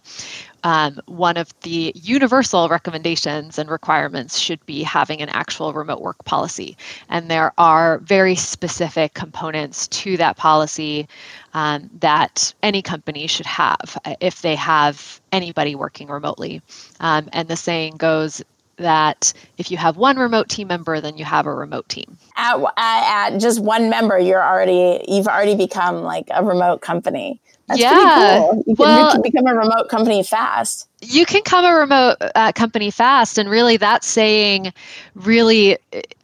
Um, 0.65 1.01
one 1.07 1.37
of 1.37 1.55
the 1.61 1.93
universal 1.95 2.69
recommendations 2.69 3.59
and 3.59 3.71
requirements 3.71 4.39
should 4.39 4.65
be 4.67 4.83
having 4.83 5.21
an 5.23 5.29
actual 5.29 5.73
remote 5.73 6.01
work 6.01 6.25
policy. 6.25 6.77
And 7.09 7.31
there 7.31 7.53
are 7.57 7.99
very 7.99 8.35
specific 8.35 9.15
components 9.15 9.87
to 9.89 10.17
that 10.17 10.37
policy 10.37 11.07
um, 11.55 11.89
that 12.01 12.53
any 12.63 12.83
company 12.83 13.29
should 13.29 13.47
have 13.47 13.97
if 14.21 14.43
they 14.43 14.57
have 14.57 15.21
anybody 15.31 15.77
working 15.77 16.09
remotely. 16.09 16.63
Um, 16.99 17.29
and 17.33 17.47
the 17.47 17.57
saying 17.57 17.99
goes 17.99 18.43
that 18.77 19.33
if 19.59 19.71
you 19.71 19.77
have 19.77 19.97
one 19.97 20.19
remote 20.19 20.49
team 20.49 20.69
member, 20.69 21.01
then 21.01 21.17
you 21.17 21.25
have 21.25 21.47
a 21.47 21.55
remote 21.55 21.89
team. 21.89 22.17
At, 22.37 22.61
at, 22.77 23.39
just 23.39 23.61
one 23.61 23.89
member, 23.91 24.19
you're 24.19 24.43
already 24.43 25.05
you've 25.09 25.29
already 25.29 25.55
become 25.55 26.03
like 26.03 26.27
a 26.31 26.45
remote 26.45 26.81
company. 26.81 27.41
That's 27.69 27.81
yeah. 27.81 27.93
pretty 27.93 28.41
cool. 28.41 28.65
You 28.67 28.77
can, 28.77 28.85
well, 28.85 29.13
can 29.13 29.23
become 29.23 29.47
a 29.47 29.55
remote 29.55 29.89
company 29.89 30.23
fast. 30.23 30.89
You 31.01 31.27
can 31.27 31.41
become 31.41 31.65
a 31.65 31.75
remote 31.75 32.17
uh, 32.35 32.53
company 32.53 32.91
fast, 32.91 33.39
and 33.39 33.51
really, 33.51 33.77
that's 33.77 34.07
saying 34.07 34.73
really 35.15 35.79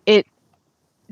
it 0.06 0.26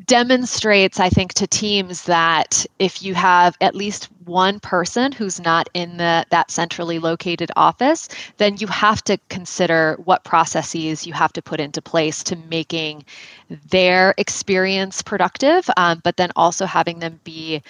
demonstrates, 0.07 1.01
I 1.01 1.09
think, 1.09 1.35
to 1.35 1.47
teams 1.47 2.05
that 2.05 2.65
if 2.79 3.03
you 3.03 3.15
have 3.15 3.57
at 3.61 3.75
least 3.75 4.09
one 4.25 4.61
person 4.61 5.13
who's 5.13 5.41
not 5.41 5.69
in 5.75 5.97
the 5.97 6.25
that 6.31 6.51
centrally 6.51 6.99
located 6.99 7.51
office, 7.57 8.09
then 8.37 8.57
you 8.59 8.67
have 8.69 9.03
to 9.05 9.19
consider 9.29 9.99
what 10.05 10.25
processes 10.25 11.07
you 11.07 11.13
have 11.13 11.33
to 11.33 11.43
put 11.43 11.61
into 11.61 11.83
place 11.83 12.23
to 12.25 12.37
making 12.37 13.05
their 13.71 14.15
experience 14.19 15.03
productive, 15.03 15.69
um, 15.77 16.01
but 16.05 16.17
then 16.17 16.31
also 16.37 16.67
having 16.67 16.99
them 17.01 17.21
be 17.25 17.63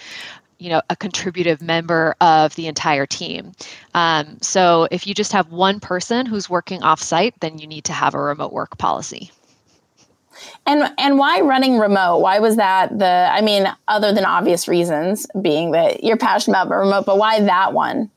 you 0.58 0.68
know 0.68 0.82
a 0.90 0.96
contributive 0.96 1.62
member 1.62 2.14
of 2.20 2.54
the 2.54 2.66
entire 2.66 3.06
team. 3.06 3.52
Um, 3.94 4.38
so 4.42 4.86
if 4.90 5.06
you 5.06 5.14
just 5.14 5.32
have 5.32 5.50
one 5.50 5.80
person 5.80 6.26
who's 6.26 6.50
working 6.50 6.80
offsite 6.82 7.32
then 7.40 7.58
you 7.58 7.66
need 7.66 7.84
to 7.84 7.92
have 7.94 8.14
a 8.14 8.20
remote 8.20 8.52
work 8.52 8.76
policy 8.76 9.30
and 10.66 10.92
and 10.98 11.18
why 11.18 11.40
running 11.40 11.78
remote? 11.78 12.18
Why 12.18 12.38
was 12.38 12.56
that 12.56 12.98
the? 12.98 13.28
I 13.32 13.40
mean, 13.40 13.66
other 13.88 14.12
than 14.12 14.24
obvious 14.24 14.68
reasons, 14.68 15.26
being 15.40 15.72
that 15.72 16.04
you're 16.04 16.16
passionate 16.16 16.60
about 16.60 16.74
remote, 16.74 17.06
but 17.06 17.18
why 17.18 17.40
that 17.40 17.72
one? 17.72 18.10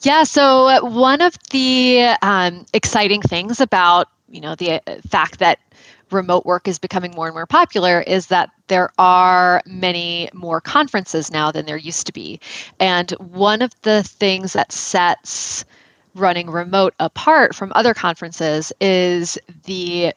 Yeah. 0.00 0.24
So 0.24 0.84
one 0.86 1.20
of 1.20 1.36
the 1.50 2.14
um, 2.22 2.66
exciting 2.72 3.22
things 3.22 3.60
about 3.60 4.08
you 4.28 4.40
know 4.40 4.54
the 4.54 4.80
uh, 4.86 4.96
fact 5.08 5.38
that 5.38 5.58
remote 6.12 6.44
work 6.44 6.68
is 6.68 6.78
becoming 6.78 7.12
more 7.12 7.26
and 7.26 7.34
more 7.34 7.46
popular 7.46 8.02
is 8.02 8.26
that 8.26 8.50
there 8.68 8.90
are 8.98 9.62
many 9.66 10.28
more 10.34 10.60
conferences 10.60 11.30
now 11.30 11.50
than 11.50 11.66
there 11.66 11.76
used 11.76 12.06
to 12.06 12.12
be. 12.12 12.38
And 12.78 13.10
one 13.12 13.62
of 13.62 13.72
the 13.82 14.02
things 14.02 14.52
that 14.52 14.72
sets 14.72 15.64
running 16.14 16.50
remote 16.50 16.94
apart 17.00 17.54
from 17.54 17.72
other 17.74 17.94
conferences 17.94 18.72
is 18.80 19.38
the 19.64 20.12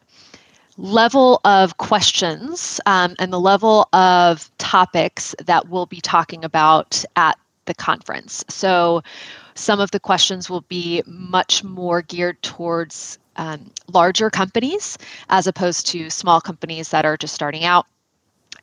level 0.78 1.40
of 1.46 1.78
questions 1.78 2.80
um, 2.86 3.16
and 3.20 3.32
the 3.32 3.40
level 3.40 3.88
of 3.94 4.50
topics 4.58 5.34
that 5.46 5.70
we'll 5.70 5.86
be 5.86 6.02
talking 6.02 6.44
about 6.44 7.04
at 7.16 7.38
the 7.66 7.74
conference. 7.74 8.44
So, 8.50 9.02
some 9.56 9.80
of 9.80 9.92
the 9.92 10.00
questions 10.00 10.50
will 10.50 10.62
be 10.62 11.02
much 11.06 11.64
more 11.64 12.02
geared 12.02 12.42
towards 12.42 13.18
um, 13.38 13.72
larger 13.92 14.30
companies 14.30 14.98
as 15.30 15.48
opposed 15.48 15.86
to 15.88 16.10
small 16.10 16.42
companies 16.42 16.90
that 16.90 17.06
are 17.06 17.18
just 17.18 17.34
starting 17.34 17.64
out. 17.64 17.86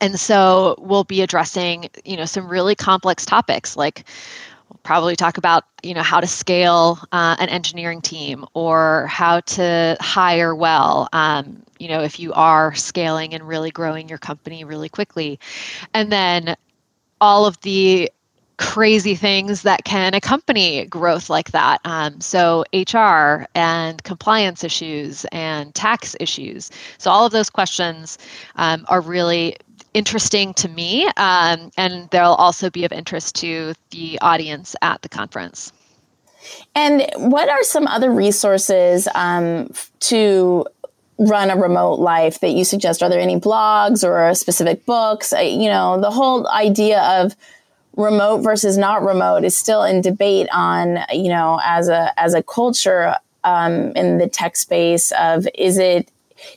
And 0.01 0.19
so 0.19 0.75
we'll 0.79 1.03
be 1.03 1.21
addressing, 1.21 1.89
you 2.03 2.17
know, 2.17 2.25
some 2.25 2.47
really 2.47 2.75
complex 2.75 3.25
topics 3.25 3.77
like 3.77 4.05
probably 4.83 5.15
talk 5.15 5.37
about 5.37 5.65
you 5.83 5.93
know 5.93 6.01
how 6.01 6.19
to 6.19 6.27
scale 6.27 6.99
uh, 7.11 7.35
an 7.39 7.49
engineering 7.49 8.01
team 8.01 8.45
or 8.53 9.07
how 9.07 9.39
to 9.41 9.95
hire 9.99 10.55
well 10.55 11.07
um, 11.13 11.61
you 11.79 11.87
know 11.87 12.01
if 12.01 12.19
you 12.19 12.33
are 12.33 12.73
scaling 12.75 13.33
and 13.33 13.47
really 13.47 13.71
growing 13.71 14.09
your 14.09 14.17
company 14.17 14.63
really 14.63 14.89
quickly 14.89 15.39
and 15.93 16.11
then 16.11 16.55
all 17.21 17.45
of 17.45 17.59
the 17.61 18.11
crazy 18.57 19.15
things 19.15 19.63
that 19.63 19.83
can 19.83 20.13
accompany 20.13 20.85
growth 20.85 21.29
like 21.29 21.51
that. 21.51 21.81
Um, 21.85 22.21
so, 22.21 22.63
HR 22.73 23.45
and 23.55 24.01
compliance 24.03 24.63
issues 24.63 25.25
and 25.31 25.73
tax 25.73 26.15
issues. 26.19 26.69
So, 26.97 27.11
all 27.11 27.25
of 27.25 27.31
those 27.31 27.49
questions 27.49 28.17
um, 28.55 28.85
are 28.89 29.01
really 29.01 29.57
interesting 29.93 30.53
to 30.55 30.69
me, 30.69 31.05
um, 31.17 31.71
and 31.77 32.09
they'll 32.11 32.33
also 32.33 32.69
be 32.69 32.85
of 32.85 32.91
interest 32.91 33.35
to 33.37 33.73
the 33.91 34.19
audience 34.21 34.75
at 34.81 35.01
the 35.01 35.09
conference. 35.09 35.71
And 36.75 37.05
what 37.15 37.49
are 37.49 37.63
some 37.63 37.87
other 37.87 38.11
resources 38.11 39.07
um, 39.15 39.71
to 40.01 40.65
run 41.17 41.49
a 41.49 41.55
remote 41.55 41.99
life 41.99 42.39
that 42.39 42.51
you 42.51 42.65
suggest? 42.65 43.01
Are 43.03 43.09
there 43.09 43.19
any 43.19 43.39
blogs 43.39 44.03
or 44.03 44.33
specific 44.35 44.85
books? 44.85 45.31
You 45.31 45.69
know, 45.69 46.01
the 46.01 46.11
whole 46.11 46.47
idea 46.49 47.01
of 47.01 47.35
remote 47.95 48.39
versus 48.39 48.77
not 48.77 49.03
remote 49.03 49.43
is 49.43 49.55
still 49.55 49.83
in 49.83 50.01
debate 50.01 50.47
on, 50.51 50.99
you 51.11 51.29
know, 51.29 51.59
as 51.63 51.89
a 51.89 52.11
as 52.19 52.33
a 52.33 52.43
culture 52.43 53.15
um, 53.43 53.91
in 53.95 54.17
the 54.17 54.27
tech 54.27 54.55
space 54.55 55.11
of 55.19 55.47
is 55.55 55.77
it 55.77 56.09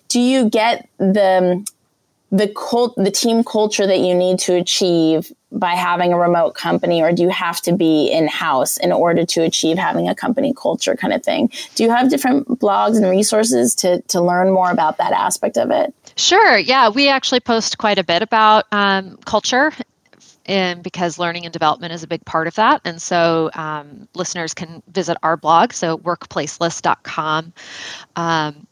do 0.08 0.18
you 0.20 0.48
get 0.48 0.88
the 0.98 1.64
the 2.32 2.48
cult, 2.48 2.94
the 2.96 3.10
team 3.10 3.44
culture 3.44 3.86
that 3.86 4.00
you 4.00 4.14
need 4.14 4.38
to 4.40 4.54
achieve 4.54 5.32
by 5.52 5.74
having 5.74 6.12
a 6.12 6.18
remote 6.18 6.54
company 6.54 7.00
or 7.00 7.12
do 7.12 7.22
you 7.22 7.28
have 7.28 7.60
to 7.62 7.72
be 7.72 8.10
in 8.10 8.26
house 8.26 8.76
in 8.78 8.92
order 8.92 9.24
to 9.24 9.42
achieve 9.42 9.78
having 9.78 10.08
a 10.08 10.14
company 10.14 10.52
culture 10.60 10.96
kind 10.96 11.12
of 11.12 11.22
thing 11.22 11.50
do 11.76 11.84
you 11.84 11.90
have 11.90 12.10
different 12.10 12.46
blogs 12.58 12.96
and 12.96 13.06
resources 13.08 13.74
to, 13.74 14.00
to 14.02 14.20
learn 14.20 14.50
more 14.50 14.70
about 14.70 14.98
that 14.98 15.12
aspect 15.12 15.56
of 15.56 15.70
it 15.70 15.94
sure 16.16 16.58
yeah 16.58 16.88
we 16.88 17.08
actually 17.08 17.40
post 17.40 17.78
quite 17.78 17.98
a 17.98 18.04
bit 18.04 18.22
about 18.22 18.64
um, 18.72 19.16
culture 19.18 19.72
and 20.46 20.82
because 20.82 21.18
learning 21.18 21.44
and 21.44 21.52
development 21.52 21.92
is 21.92 22.02
a 22.02 22.06
big 22.06 22.24
part 22.24 22.46
of 22.46 22.54
that. 22.54 22.80
And 22.84 23.02
so 23.02 23.50
um, 23.54 24.08
listeners 24.14 24.54
can 24.54 24.82
visit 24.92 25.18
our 25.22 25.36
blog, 25.36 25.72
so 25.72 25.98
workplaceless.com. 25.98 27.52
Um, 28.14 28.66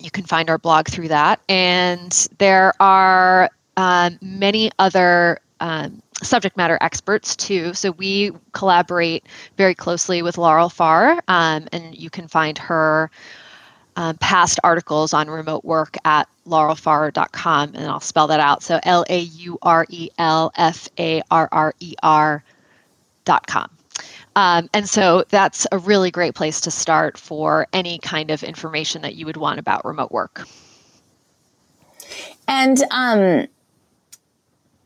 you 0.00 0.10
can 0.10 0.24
find 0.24 0.50
our 0.50 0.58
blog 0.58 0.88
through 0.88 1.08
that. 1.08 1.40
And 1.48 2.28
there 2.38 2.72
are 2.80 3.50
uh, 3.76 4.10
many 4.20 4.70
other 4.78 5.40
um, 5.60 6.02
subject 6.22 6.56
matter 6.56 6.78
experts 6.80 7.36
too. 7.36 7.74
So 7.74 7.92
we 7.92 8.32
collaborate 8.52 9.26
very 9.56 9.74
closely 9.74 10.22
with 10.22 10.38
Laurel 10.38 10.68
Farrer, 10.68 11.20
um, 11.28 11.68
and 11.72 11.96
you 11.96 12.10
can 12.10 12.28
find 12.28 12.58
her 12.58 13.10
um, 13.96 14.16
past 14.18 14.58
articles 14.64 15.12
on 15.12 15.28
remote 15.28 15.64
work 15.64 15.96
at 16.04 16.28
laurelfarrer.com, 16.46 17.72
and 17.74 17.86
I'll 17.86 18.00
spell 18.00 18.26
that 18.28 18.40
out. 18.40 18.62
So 18.62 18.80
L 18.82 19.04
A 19.08 19.20
U 19.20 19.58
R 19.62 19.86
E 19.88 20.10
L 20.18 20.52
F 20.56 20.88
A 20.98 21.22
R 21.30 21.48
R 21.52 21.74
E 21.80 21.94
R.com. 22.02 23.70
Um, 24.40 24.70
and 24.72 24.88
so 24.88 25.24
that's 25.28 25.66
a 25.70 25.76
really 25.76 26.10
great 26.10 26.34
place 26.34 26.62
to 26.62 26.70
start 26.70 27.18
for 27.18 27.66
any 27.74 27.98
kind 27.98 28.30
of 28.30 28.42
information 28.42 29.02
that 29.02 29.14
you 29.14 29.26
would 29.26 29.36
want 29.36 29.58
about 29.58 29.84
remote 29.84 30.10
work. 30.10 30.48
And 32.48 32.82
um, 32.90 33.48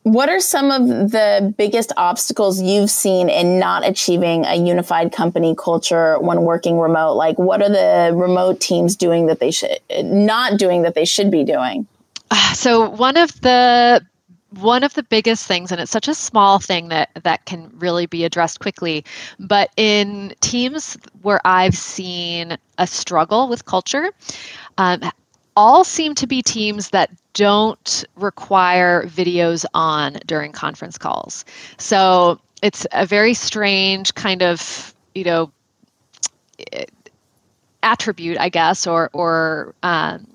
what 0.02 0.28
are 0.28 0.40
some 0.40 0.73
of 0.73 1.12
the 1.12 1.54
biggest 1.56 1.92
obstacles 1.96 2.61
you've 2.61 2.90
seen 2.90 3.28
in 3.28 3.61
not 3.61 3.87
achieving 3.87 4.44
a 4.44 4.56
unified 4.56 5.12
company 5.12 5.54
culture 5.56 6.18
when 6.18 6.42
working 6.42 6.80
remote? 6.80 7.12
Like, 7.12 7.38
what 7.38 7.62
are 7.62 7.68
the 7.68 8.12
remote 8.12 8.58
teams 8.61 8.96
doing 8.96 9.26
that 9.26 9.38
they 9.38 9.52
should 9.52 9.78
not 10.02 10.58
doing 10.58 10.82
that 10.82 10.96
they 10.96 11.04
should 11.04 11.30
be 11.30 11.44
doing? 11.44 11.87
So 12.54 12.88
one 12.88 13.16
of 13.16 13.40
the 13.42 14.04
one 14.58 14.82
of 14.84 14.94
the 14.94 15.02
biggest 15.04 15.46
things 15.46 15.73
and 15.73 15.80
it's 15.80 15.90
such 15.90 16.08
a 16.08 16.14
small 16.14 16.58
thing 16.58 16.88
that 16.88 17.11
that 17.23 17.44
can 17.46 17.70
really 17.78 18.06
be 18.06 18.25
addressed 18.25 18.61
quickly 18.61 19.04
but 19.38 19.70
in 19.76 20.32
teams 20.40 20.96
where 21.23 21.40
i've 21.44 21.76
seen 21.76 22.56
a 22.78 22.87
struggle 22.87 23.49
with 23.49 23.64
culture 23.64 24.11
um, 24.78 25.00
all 25.56 25.84
seem 25.84 26.14
to 26.14 26.26
be 26.26 26.42
teams 26.42 26.90
that 26.90 27.11
don't 27.32 28.04
require 28.16 29.04
videos 29.04 29.64
on 29.75 30.14
during 30.26 30.52
conference 30.52 30.99
calls. 30.99 31.44
So 31.78 32.40
it's 32.62 32.87
a 32.92 33.06
very 33.06 33.34
strange 33.34 34.14
kind 34.14 34.42
of, 34.42 34.94
you 35.14 35.25
know, 35.25 35.52
attribute, 37.82 38.38
I 38.38 38.49
guess, 38.49 38.87
or 38.87 39.11
or 39.12 39.75
um, 39.82 40.26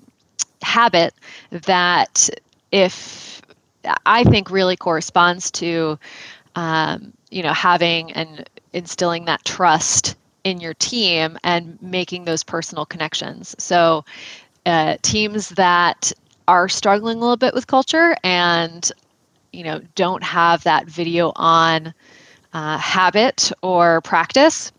habit 0.62 1.14
that 1.50 2.30
if 2.70 3.39
I 4.06 4.24
think 4.24 4.50
really 4.50 4.76
corresponds 4.76 5.50
to, 5.52 5.98
um, 6.54 7.12
you 7.30 7.42
know, 7.42 7.52
having 7.52 8.12
and 8.12 8.48
instilling 8.72 9.26
that 9.26 9.44
trust 9.44 10.16
in 10.44 10.60
your 10.60 10.74
team 10.74 11.38
and 11.44 11.80
making 11.82 12.24
those 12.24 12.42
personal 12.42 12.86
connections. 12.86 13.54
So 13.58 14.04
uh, 14.66 14.96
teams 15.02 15.50
that 15.50 16.12
are 16.48 16.68
struggling 16.68 17.18
a 17.18 17.20
little 17.20 17.36
bit 17.36 17.54
with 17.54 17.66
culture 17.66 18.16
and 18.24 18.90
you 19.52 19.64
know 19.64 19.80
don't 19.94 20.22
have 20.22 20.62
that 20.64 20.86
video 20.86 21.32
on 21.36 21.94
uh, 22.52 22.78
habit 22.78 23.52
or 23.62 24.00
practice 24.00 24.72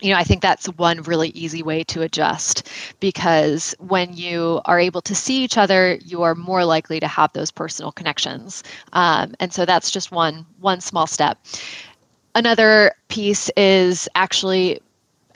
you 0.00 0.12
know, 0.12 0.18
I 0.18 0.24
think 0.24 0.42
that's 0.42 0.66
one 0.66 1.02
really 1.02 1.28
easy 1.30 1.62
way 1.62 1.84
to 1.84 2.02
adjust 2.02 2.68
because 3.00 3.74
when 3.78 4.12
you 4.12 4.60
are 4.64 4.80
able 4.80 5.00
to 5.02 5.14
see 5.14 5.44
each 5.44 5.56
other, 5.56 5.94
you 6.04 6.22
are 6.22 6.34
more 6.34 6.64
likely 6.64 7.00
to 7.00 7.08
have 7.08 7.32
those 7.32 7.50
personal 7.50 7.92
connections. 7.92 8.62
Um, 8.92 9.34
and 9.40 9.52
so 9.52 9.64
that's 9.64 9.90
just 9.90 10.12
one 10.12 10.46
one 10.60 10.80
small 10.80 11.06
step. 11.06 11.38
Another 12.34 12.92
piece 13.08 13.50
is 13.56 14.08
actually 14.14 14.80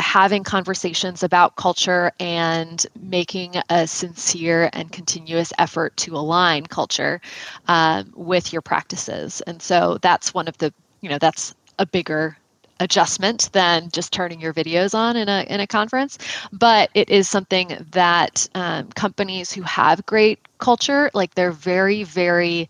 having 0.00 0.44
conversations 0.44 1.22
about 1.22 1.56
culture 1.56 2.12
and 2.20 2.86
making 3.00 3.54
a 3.68 3.86
sincere 3.86 4.70
and 4.72 4.92
continuous 4.92 5.52
effort 5.58 5.96
to 5.98 6.16
align 6.16 6.66
culture 6.66 7.20
um, 7.66 8.12
with 8.14 8.52
your 8.52 8.62
practices. 8.62 9.40
And 9.42 9.60
so 9.60 9.98
that's 10.00 10.32
one 10.32 10.48
of 10.48 10.56
the, 10.58 10.72
you 11.00 11.08
know, 11.08 11.18
that's 11.18 11.54
a 11.80 11.86
bigger 11.86 12.37
adjustment 12.80 13.50
than 13.52 13.90
just 13.90 14.12
turning 14.12 14.40
your 14.40 14.52
videos 14.54 14.94
on 14.94 15.16
in 15.16 15.28
a 15.28 15.44
in 15.48 15.60
a 15.60 15.66
conference 15.66 16.18
but 16.52 16.90
it 16.94 17.08
is 17.10 17.28
something 17.28 17.76
that 17.90 18.48
um, 18.54 18.88
companies 18.92 19.52
who 19.52 19.62
have 19.62 20.04
great 20.06 20.38
culture 20.58 21.10
like 21.14 21.34
they're 21.34 21.50
very 21.52 22.04
very 22.04 22.68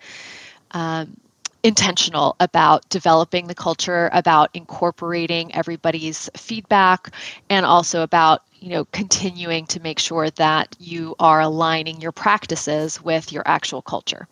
um, 0.72 1.16
intentional 1.62 2.36
about 2.40 2.88
developing 2.88 3.46
the 3.48 3.54
culture 3.54 4.08
about 4.12 4.48
incorporating 4.54 5.54
everybody's 5.54 6.30
feedback 6.36 7.10
and 7.50 7.66
also 7.66 8.02
about 8.02 8.42
you 8.60 8.70
know 8.70 8.84
continuing 8.86 9.66
to 9.66 9.80
make 9.80 9.98
sure 9.98 10.30
that 10.30 10.74
you 10.78 11.14
are 11.18 11.40
aligning 11.40 12.00
your 12.00 12.12
practices 12.12 13.02
with 13.02 13.32
your 13.32 13.42
actual 13.46 13.82
culture 13.82 14.26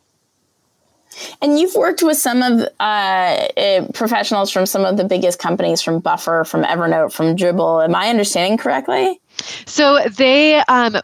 and 1.40 1.58
you've 1.58 1.74
worked 1.74 2.02
with 2.02 2.16
some 2.16 2.42
of 2.42 2.68
uh, 2.80 2.82
uh, 2.82 3.86
professionals 3.94 4.50
from 4.50 4.66
some 4.66 4.84
of 4.84 4.96
the 4.96 5.04
biggest 5.04 5.38
companies, 5.38 5.82
from 5.82 6.00
Buffer, 6.00 6.44
from 6.44 6.64
Evernote, 6.64 7.12
from 7.12 7.36
Dribbble. 7.36 7.84
Am 7.84 7.94
I 7.94 8.08
understanding 8.08 8.58
correctly? 8.58 9.20
So 9.66 10.00
they, 10.08 10.56
um, 10.68 10.96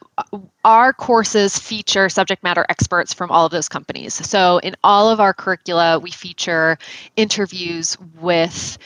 our 0.64 0.92
courses 0.92 1.58
feature 1.58 2.08
subject 2.08 2.42
matter 2.42 2.64
experts 2.68 3.12
from 3.12 3.30
all 3.30 3.46
of 3.46 3.52
those 3.52 3.68
companies. 3.68 4.14
So 4.26 4.58
in 4.58 4.74
all 4.82 5.10
of 5.10 5.20
our 5.20 5.34
curricula, 5.34 5.98
we 5.98 6.10
feature 6.10 6.78
interviews 7.16 7.96
with 8.20 8.78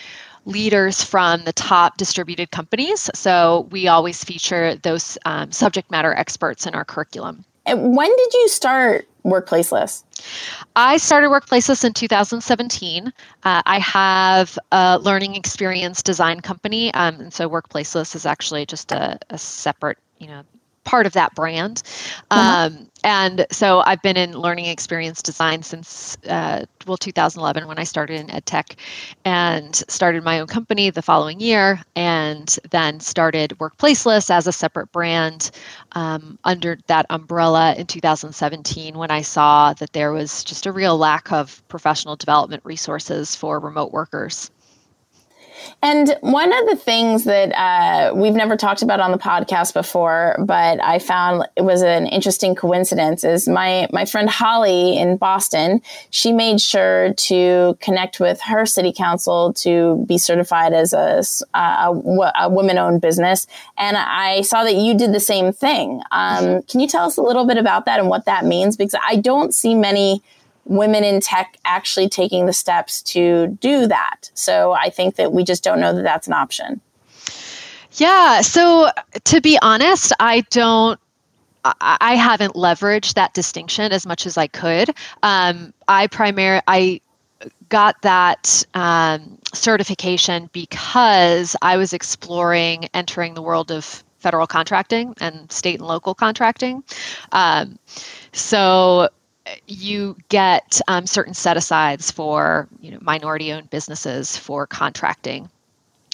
leaders 0.47 1.03
from 1.03 1.45
the 1.45 1.53
top 1.53 1.97
distributed 1.97 2.51
companies. 2.53 3.11
So 3.15 3.69
we 3.71 3.89
always 3.89 4.23
feature 4.23 4.77
those 4.77 5.19
um, 5.25 5.51
subject 5.53 5.91
matter 5.91 6.15
experts 6.15 6.67
in 6.67 6.75
our 6.75 6.85
curriculum. 6.85 7.45
And 7.67 7.97
when 7.97 8.09
did 8.17 8.35
you 8.35 8.49
start 8.49 9.09
Workplaceless? 9.25 10.05
I 10.75 10.97
started 10.99 11.31
Workplaceless 11.31 11.85
in 11.85 11.93
2017. 11.93 13.13
Uh, 13.43 13.63
I 13.65 13.79
have 13.79 14.59
a 14.73 14.99
learning 14.99 15.35
experience 15.35 16.03
design 16.03 16.41
company, 16.41 16.93
um, 16.95 17.21
and 17.21 17.33
so 17.33 17.49
Workplaceless 17.49 18.15
is 18.15 18.27
actually 18.27 18.67
just 18.67 18.93
a, 18.93 19.19
a 19.31 19.39
separate, 19.39 19.99
you 20.19 20.29
know, 20.29 20.43
part 20.87 21.05
of 21.05 21.13
that 21.13 21.35
brand. 21.35 21.83
Uh-huh. 22.31 22.67
Um, 22.67 22.91
and 23.05 23.47
so 23.53 23.83
I've 23.87 24.03
been 24.03 24.17
in 24.17 24.33
learning 24.33 24.65
experience 24.67 25.21
design 25.21 25.63
since 25.63 26.17
uh, 26.29 26.65
well 26.87 26.97
2011 26.97 27.69
when 27.69 27.79
I 27.79 27.85
started 27.85 28.19
in 28.19 28.31
ed 28.31 28.47
tech, 28.47 28.77
and 29.25 29.77
started 29.89 30.25
my 30.25 30.41
own 30.41 30.47
company 30.47 30.89
the 30.91 31.03
following 31.03 31.39
year, 31.39 31.81
and 31.95 32.59
then 32.71 32.99
started 32.99 33.51
Workplaceless 33.59 34.31
as 34.31 34.47
a 34.47 34.53
separate 34.53 34.91
brand 34.93 35.51
um, 35.93 36.39
under 36.45 36.79
that 36.87 37.07
umbrella 37.11 37.75
in 37.77 37.87
2017 37.87 38.97
when 38.97 39.11
I 39.11 39.23
saw 39.23 39.73
that 39.75 39.93
there 39.93 40.13
was 40.13 40.43
just 40.43 40.67
a 40.67 40.73
real 40.73 40.97
lack 40.97 41.31
of 41.31 41.63
professional 41.69 42.17
development 42.17 42.65
resources 42.65 43.37
for 43.37 43.61
remote 43.61 43.93
workers. 43.93 44.51
And 45.83 46.17
one 46.21 46.53
of 46.53 46.67
the 46.69 46.77
things 46.77 47.25
that 47.25 47.53
uh, 47.53 48.15
we've 48.15 48.35
never 48.35 48.57
talked 48.57 48.83
about 48.83 49.01
on 49.01 49.13
the 49.13 49.19
podcast 49.19 49.75
before, 49.75 50.37
but 50.39 50.83
I 50.83 50.99
found 50.99 51.47
it 51.57 51.63
was 51.63 51.83
an 51.83 52.07
interesting 52.07 52.55
coincidence, 52.55 53.25
is 53.25 53.49
my 53.49 53.89
my 53.93 54.05
friend 54.05 54.29
Holly 54.29 54.97
in 54.97 55.17
Boston. 55.17 55.83
She 56.11 56.33
made 56.33 56.61
sure 56.61 57.15
to 57.15 57.77
connect 57.81 58.21
with 58.21 58.41
her 58.43 58.67
city 58.67 58.93
council 58.93 59.53
to 59.55 60.05
be 60.07 60.19
certified 60.19 60.73
as 60.73 60.93
a, 60.93 61.23
a, 61.55 62.33
a 62.41 62.49
woman-owned 62.49 63.01
business, 63.01 63.47
and 63.77 63.97
I 63.97 64.43
saw 64.43 64.65
that 64.65 64.75
you 64.75 64.97
did 64.97 65.13
the 65.13 65.21
same 65.21 65.53
thing. 65.53 66.03
Um, 66.11 66.63
can 66.63 66.81
you 66.81 66.89
tell 66.89 67.07
us 67.07 67.17
a 67.17 67.23
little 67.23 67.47
bit 67.47 67.59
about 67.59 67.85
that 67.87 68.01
and 68.01 68.09
what 68.09 68.25
that 68.27 68.45
means? 68.45 68.77
Because 68.77 68.99
I 69.03 69.17
don't 69.17 69.55
see 69.55 69.75
many 69.75 70.23
women 70.67 71.05
in 71.05 71.21
tech 71.21 71.57
actually 71.65 72.09
taking 72.09 72.47
the 72.47 72.53
steps 72.53 73.01
to 73.03 73.47
do 73.61 73.87
that. 73.87 74.31
So 74.35 74.73
I 74.73 74.91
think 74.91 75.17
that 75.17 75.33
we 75.33 75.45
just 75.45 75.65
don't 75.65 75.81
know 75.81 75.95
that 75.95 76.03
that's 76.03 76.27
an 76.27 76.33
option. 76.33 76.81
Yeah. 77.93 78.43
So 78.43 78.91
to 79.25 79.41
be 79.41 79.59
honest, 79.63 80.13
I 80.21 80.43
don't. 80.51 81.01
I 81.81 82.15
haven't 82.15 82.55
leveraged 82.55 83.15
that 83.15 83.35
distinction 83.35 83.91
as 83.91 84.07
much 84.07 84.25
as 84.25 84.39
I 84.39 84.47
could. 84.47 84.91
Um, 85.25 85.75
I 85.89 86.07
primary 86.07 86.61
I 86.69 87.01
got 87.71 88.01
that 88.03 88.65
um, 88.75 89.37
certification 89.53 90.49
because 90.53 91.57
I 91.63 91.77
was 91.77 91.93
exploring 91.93 92.89
entering 92.95 93.35
the 93.35 93.43
world 93.43 93.73
of 93.73 94.05
federal 94.21 94.47
contracting 94.47 95.15
and 95.21 95.51
state 95.51 95.81
and 95.81 95.89
local 95.89 96.15
contracting. 96.15 96.85
Um, 97.33 97.79
so 98.33 99.09
you 99.67 100.17
get 100.29 100.81
um, 100.89 101.07
certain 101.07 101.35
set 101.35 101.57
asides 101.57 102.11
for 102.11 102.69
you 102.81 102.91
know 102.91 102.99
minority 103.01 103.53
owned 103.53 103.71
businesses 103.71 104.37
for 104.37 104.67
contracting 104.67 105.49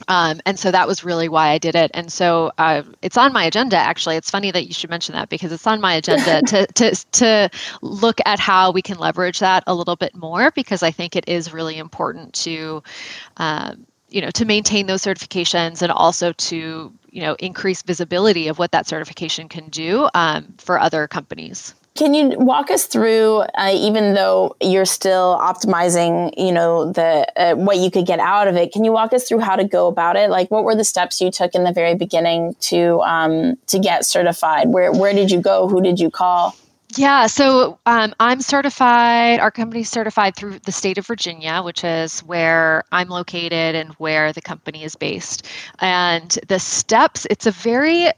um, 0.08 0.40
and 0.46 0.58
so 0.58 0.70
that 0.70 0.86
was 0.86 1.04
really 1.04 1.28
why 1.28 1.50
I 1.50 1.58
did 1.58 1.74
it. 1.74 1.90
And 1.94 2.12
so 2.12 2.52
uh, 2.58 2.82
it's 3.02 3.16
on 3.16 3.32
my 3.32 3.44
agenda. 3.44 3.76
Actually, 3.76 4.16
it's 4.16 4.30
funny 4.30 4.50
that 4.50 4.66
you 4.66 4.74
should 4.74 4.90
mention 4.90 5.14
that 5.14 5.28
because 5.28 5.52
it's 5.52 5.66
on 5.66 5.80
my 5.80 5.94
agenda 5.94 6.42
to 6.46 6.66
to 6.66 6.94
to 7.12 7.50
look 7.82 8.18
at 8.26 8.38
how 8.38 8.72
we 8.72 8.82
can 8.82 8.98
leverage 8.98 9.38
that 9.40 9.64
a 9.66 9.74
little 9.74 9.96
bit 9.96 10.14
more 10.14 10.50
because 10.52 10.82
I 10.82 10.90
think 10.90 11.16
it 11.16 11.28
is 11.28 11.52
really 11.52 11.78
important 11.78 12.32
to. 12.34 12.82
Um, 13.36 13.86
you 14.08 14.20
know 14.20 14.30
to 14.32 14.44
maintain 14.44 14.84
those 14.84 15.02
certifications 15.02 15.80
and 15.80 15.90
also 15.90 16.34
to 16.34 16.92
you 17.10 17.22
know 17.22 17.34
increase 17.38 17.80
visibility 17.80 18.46
of 18.46 18.58
what 18.58 18.70
that 18.72 18.86
certification 18.86 19.48
can 19.48 19.70
do 19.70 20.06
um, 20.12 20.52
for 20.58 20.78
other 20.78 21.08
companies 21.08 21.74
can 21.94 22.14
you 22.14 22.38
walk 22.38 22.70
us 22.70 22.86
through, 22.86 23.40
uh, 23.58 23.70
even 23.74 24.14
though 24.14 24.56
you're 24.62 24.86
still 24.86 25.38
optimizing, 25.38 26.32
you 26.38 26.50
know, 26.50 26.90
the 26.90 27.26
uh, 27.36 27.54
what 27.54 27.78
you 27.78 27.90
could 27.90 28.06
get 28.06 28.18
out 28.18 28.48
of 28.48 28.56
it? 28.56 28.72
Can 28.72 28.82
you 28.84 28.92
walk 28.92 29.12
us 29.12 29.28
through 29.28 29.40
how 29.40 29.56
to 29.56 29.64
go 29.64 29.88
about 29.88 30.16
it? 30.16 30.30
Like, 30.30 30.50
what 30.50 30.64
were 30.64 30.74
the 30.74 30.84
steps 30.84 31.20
you 31.20 31.30
took 31.30 31.54
in 31.54 31.64
the 31.64 31.72
very 31.72 31.94
beginning 31.94 32.54
to 32.60 33.00
um, 33.02 33.56
to 33.66 33.78
get 33.78 34.06
certified? 34.06 34.68
Where 34.68 34.90
where 34.92 35.12
did 35.12 35.30
you 35.30 35.40
go? 35.40 35.68
Who 35.68 35.82
did 35.82 36.00
you 36.00 36.10
call? 36.10 36.56
Yeah, 36.96 37.26
so 37.26 37.78
um, 37.86 38.14
I'm 38.20 38.42
certified. 38.42 39.40
Our 39.40 39.50
company's 39.50 39.88
certified 39.88 40.36
through 40.36 40.58
the 40.60 40.72
state 40.72 40.98
of 40.98 41.06
Virginia, 41.06 41.62
which 41.62 41.84
is 41.84 42.20
where 42.20 42.84
I'm 42.92 43.08
located 43.08 43.74
and 43.74 43.90
where 43.94 44.30
the 44.32 44.42
company 44.42 44.84
is 44.84 44.94
based. 44.94 45.46
And 45.78 46.38
the 46.48 46.58
steps, 46.58 47.26
it's 47.30 47.46
a 47.46 47.50
very 47.50 48.10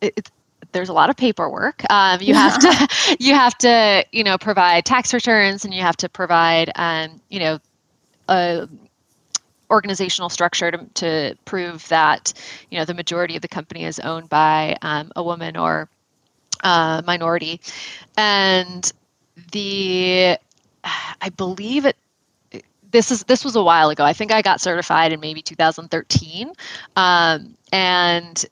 it, 0.00 0.30
there's 0.76 0.90
a 0.90 0.92
lot 0.92 1.08
of 1.08 1.16
paperwork. 1.16 1.82
Um, 1.90 2.20
you 2.20 2.34
have 2.34 2.58
to 2.58 2.88
you 3.18 3.34
have 3.34 3.56
to 3.58 4.04
you 4.12 4.22
know 4.22 4.38
provide 4.38 4.84
tax 4.84 5.12
returns 5.14 5.64
and 5.64 5.72
you 5.72 5.80
have 5.80 5.96
to 5.98 6.08
provide 6.08 6.70
um, 6.76 7.20
you 7.28 7.40
know 7.40 7.58
a 8.28 8.68
organizational 9.68 10.28
structure 10.28 10.70
to, 10.70 10.84
to 10.94 11.34
prove 11.44 11.88
that 11.88 12.32
you 12.70 12.78
know 12.78 12.84
the 12.84 12.94
majority 12.94 13.34
of 13.36 13.42
the 13.42 13.48
company 13.48 13.84
is 13.84 13.98
owned 14.00 14.28
by 14.28 14.76
um, 14.82 15.10
a 15.16 15.22
woman 15.22 15.56
or 15.56 15.88
a 16.62 17.02
minority, 17.06 17.60
and 18.16 18.92
the 19.52 20.36
I 21.20 21.28
believe 21.36 21.86
it 21.86 21.96
this 22.90 23.10
is 23.10 23.24
this 23.24 23.44
was 23.44 23.56
a 23.56 23.62
while 23.62 23.90
ago. 23.90 24.04
I 24.04 24.12
think 24.12 24.32
I 24.32 24.42
got 24.42 24.60
certified 24.60 25.12
in 25.12 25.20
maybe 25.20 25.42
2013, 25.42 26.52
um, 26.96 27.56
and 27.72 28.44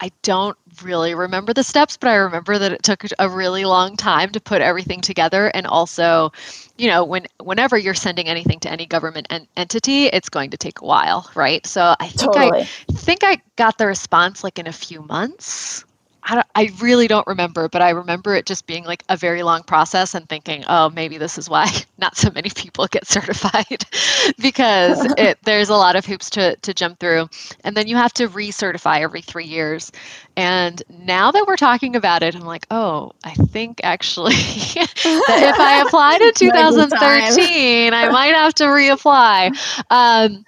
I 0.00 0.10
don't 0.22 0.56
really 0.82 1.14
remember 1.14 1.52
the 1.52 1.62
steps, 1.62 1.96
but 1.96 2.08
I 2.08 2.16
remember 2.16 2.58
that 2.58 2.72
it 2.72 2.82
took 2.82 3.04
a 3.18 3.28
really 3.28 3.64
long 3.64 3.96
time 3.96 4.30
to 4.30 4.40
put 4.40 4.60
everything 4.60 5.00
together. 5.00 5.48
And 5.48 5.66
also, 5.66 6.32
you 6.76 6.88
know, 6.88 7.04
when 7.04 7.26
whenever 7.42 7.76
you're 7.76 7.94
sending 7.94 8.28
anything 8.28 8.60
to 8.60 8.70
any 8.70 8.86
government 8.86 9.26
en- 9.30 9.46
entity, 9.56 10.06
it's 10.06 10.28
going 10.28 10.50
to 10.50 10.56
take 10.56 10.80
a 10.80 10.84
while, 10.84 11.30
right? 11.34 11.64
So 11.66 11.94
I 11.98 12.08
think 12.08 12.34
totally. 12.34 12.36
I 12.36 12.92
think 12.92 13.20
I 13.22 13.38
got 13.56 13.78
the 13.78 13.86
response 13.86 14.42
like 14.42 14.58
in 14.58 14.66
a 14.66 14.72
few 14.72 15.02
months. 15.02 15.84
I, 16.24 16.42
I 16.54 16.70
really 16.80 17.06
don't 17.06 17.26
remember, 17.26 17.68
but 17.68 17.82
I 17.82 17.90
remember 17.90 18.34
it 18.34 18.46
just 18.46 18.66
being 18.66 18.84
like 18.84 19.04
a 19.08 19.16
very 19.16 19.42
long 19.42 19.62
process 19.62 20.14
and 20.14 20.28
thinking, 20.28 20.64
oh, 20.68 20.88
maybe 20.90 21.18
this 21.18 21.36
is 21.36 21.50
why 21.50 21.70
not 21.98 22.16
so 22.16 22.30
many 22.34 22.50
people 22.50 22.86
get 22.86 23.06
certified 23.06 23.84
because 24.40 25.04
it, 25.18 25.38
there's 25.44 25.68
a 25.68 25.74
lot 25.74 25.96
of 25.96 26.06
hoops 26.06 26.30
to, 26.30 26.56
to 26.56 26.72
jump 26.72 26.98
through. 26.98 27.28
And 27.62 27.76
then 27.76 27.86
you 27.86 27.96
have 27.96 28.12
to 28.14 28.28
recertify 28.28 29.00
every 29.00 29.20
three 29.20 29.44
years. 29.44 29.92
And 30.36 30.82
now 30.88 31.30
that 31.30 31.46
we're 31.46 31.56
talking 31.56 31.94
about 31.94 32.22
it, 32.22 32.34
I'm 32.34 32.42
like, 32.42 32.66
oh, 32.70 33.12
I 33.22 33.34
think 33.34 33.80
actually 33.84 34.34
that 34.34 35.42
if 35.54 35.60
I 35.60 35.82
applied 35.86 36.22
in 36.22 36.32
2013, 36.32 37.92
I 37.92 38.08
might 38.10 38.34
have 38.34 38.54
to 38.54 38.64
reapply. 38.64 39.56
Um, 39.90 40.44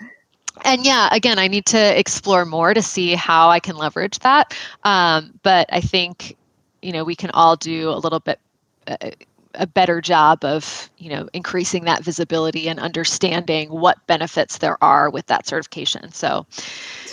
and 0.64 0.84
yeah, 0.84 1.08
again, 1.12 1.38
I 1.38 1.48
need 1.48 1.66
to 1.66 1.98
explore 1.98 2.44
more 2.44 2.74
to 2.74 2.82
see 2.82 3.14
how 3.14 3.48
I 3.48 3.60
can 3.60 3.76
leverage 3.76 4.18
that. 4.20 4.56
Um, 4.84 5.38
but 5.42 5.68
I 5.72 5.80
think, 5.80 6.36
you 6.82 6.92
know, 6.92 7.04
we 7.04 7.14
can 7.14 7.30
all 7.30 7.56
do 7.56 7.90
a 7.90 7.98
little 7.98 8.20
bit. 8.20 8.40
Uh, 8.86 9.10
a 9.58 9.66
better 9.66 10.02
job 10.02 10.44
of 10.44 10.90
you 10.98 11.08
know 11.08 11.30
increasing 11.32 11.84
that 11.84 12.04
visibility 12.04 12.68
and 12.68 12.78
understanding 12.78 13.70
what 13.70 14.06
benefits 14.06 14.58
there 14.58 14.76
are 14.84 15.08
with 15.08 15.24
that 15.28 15.46
certification 15.46 16.12
so 16.12 16.44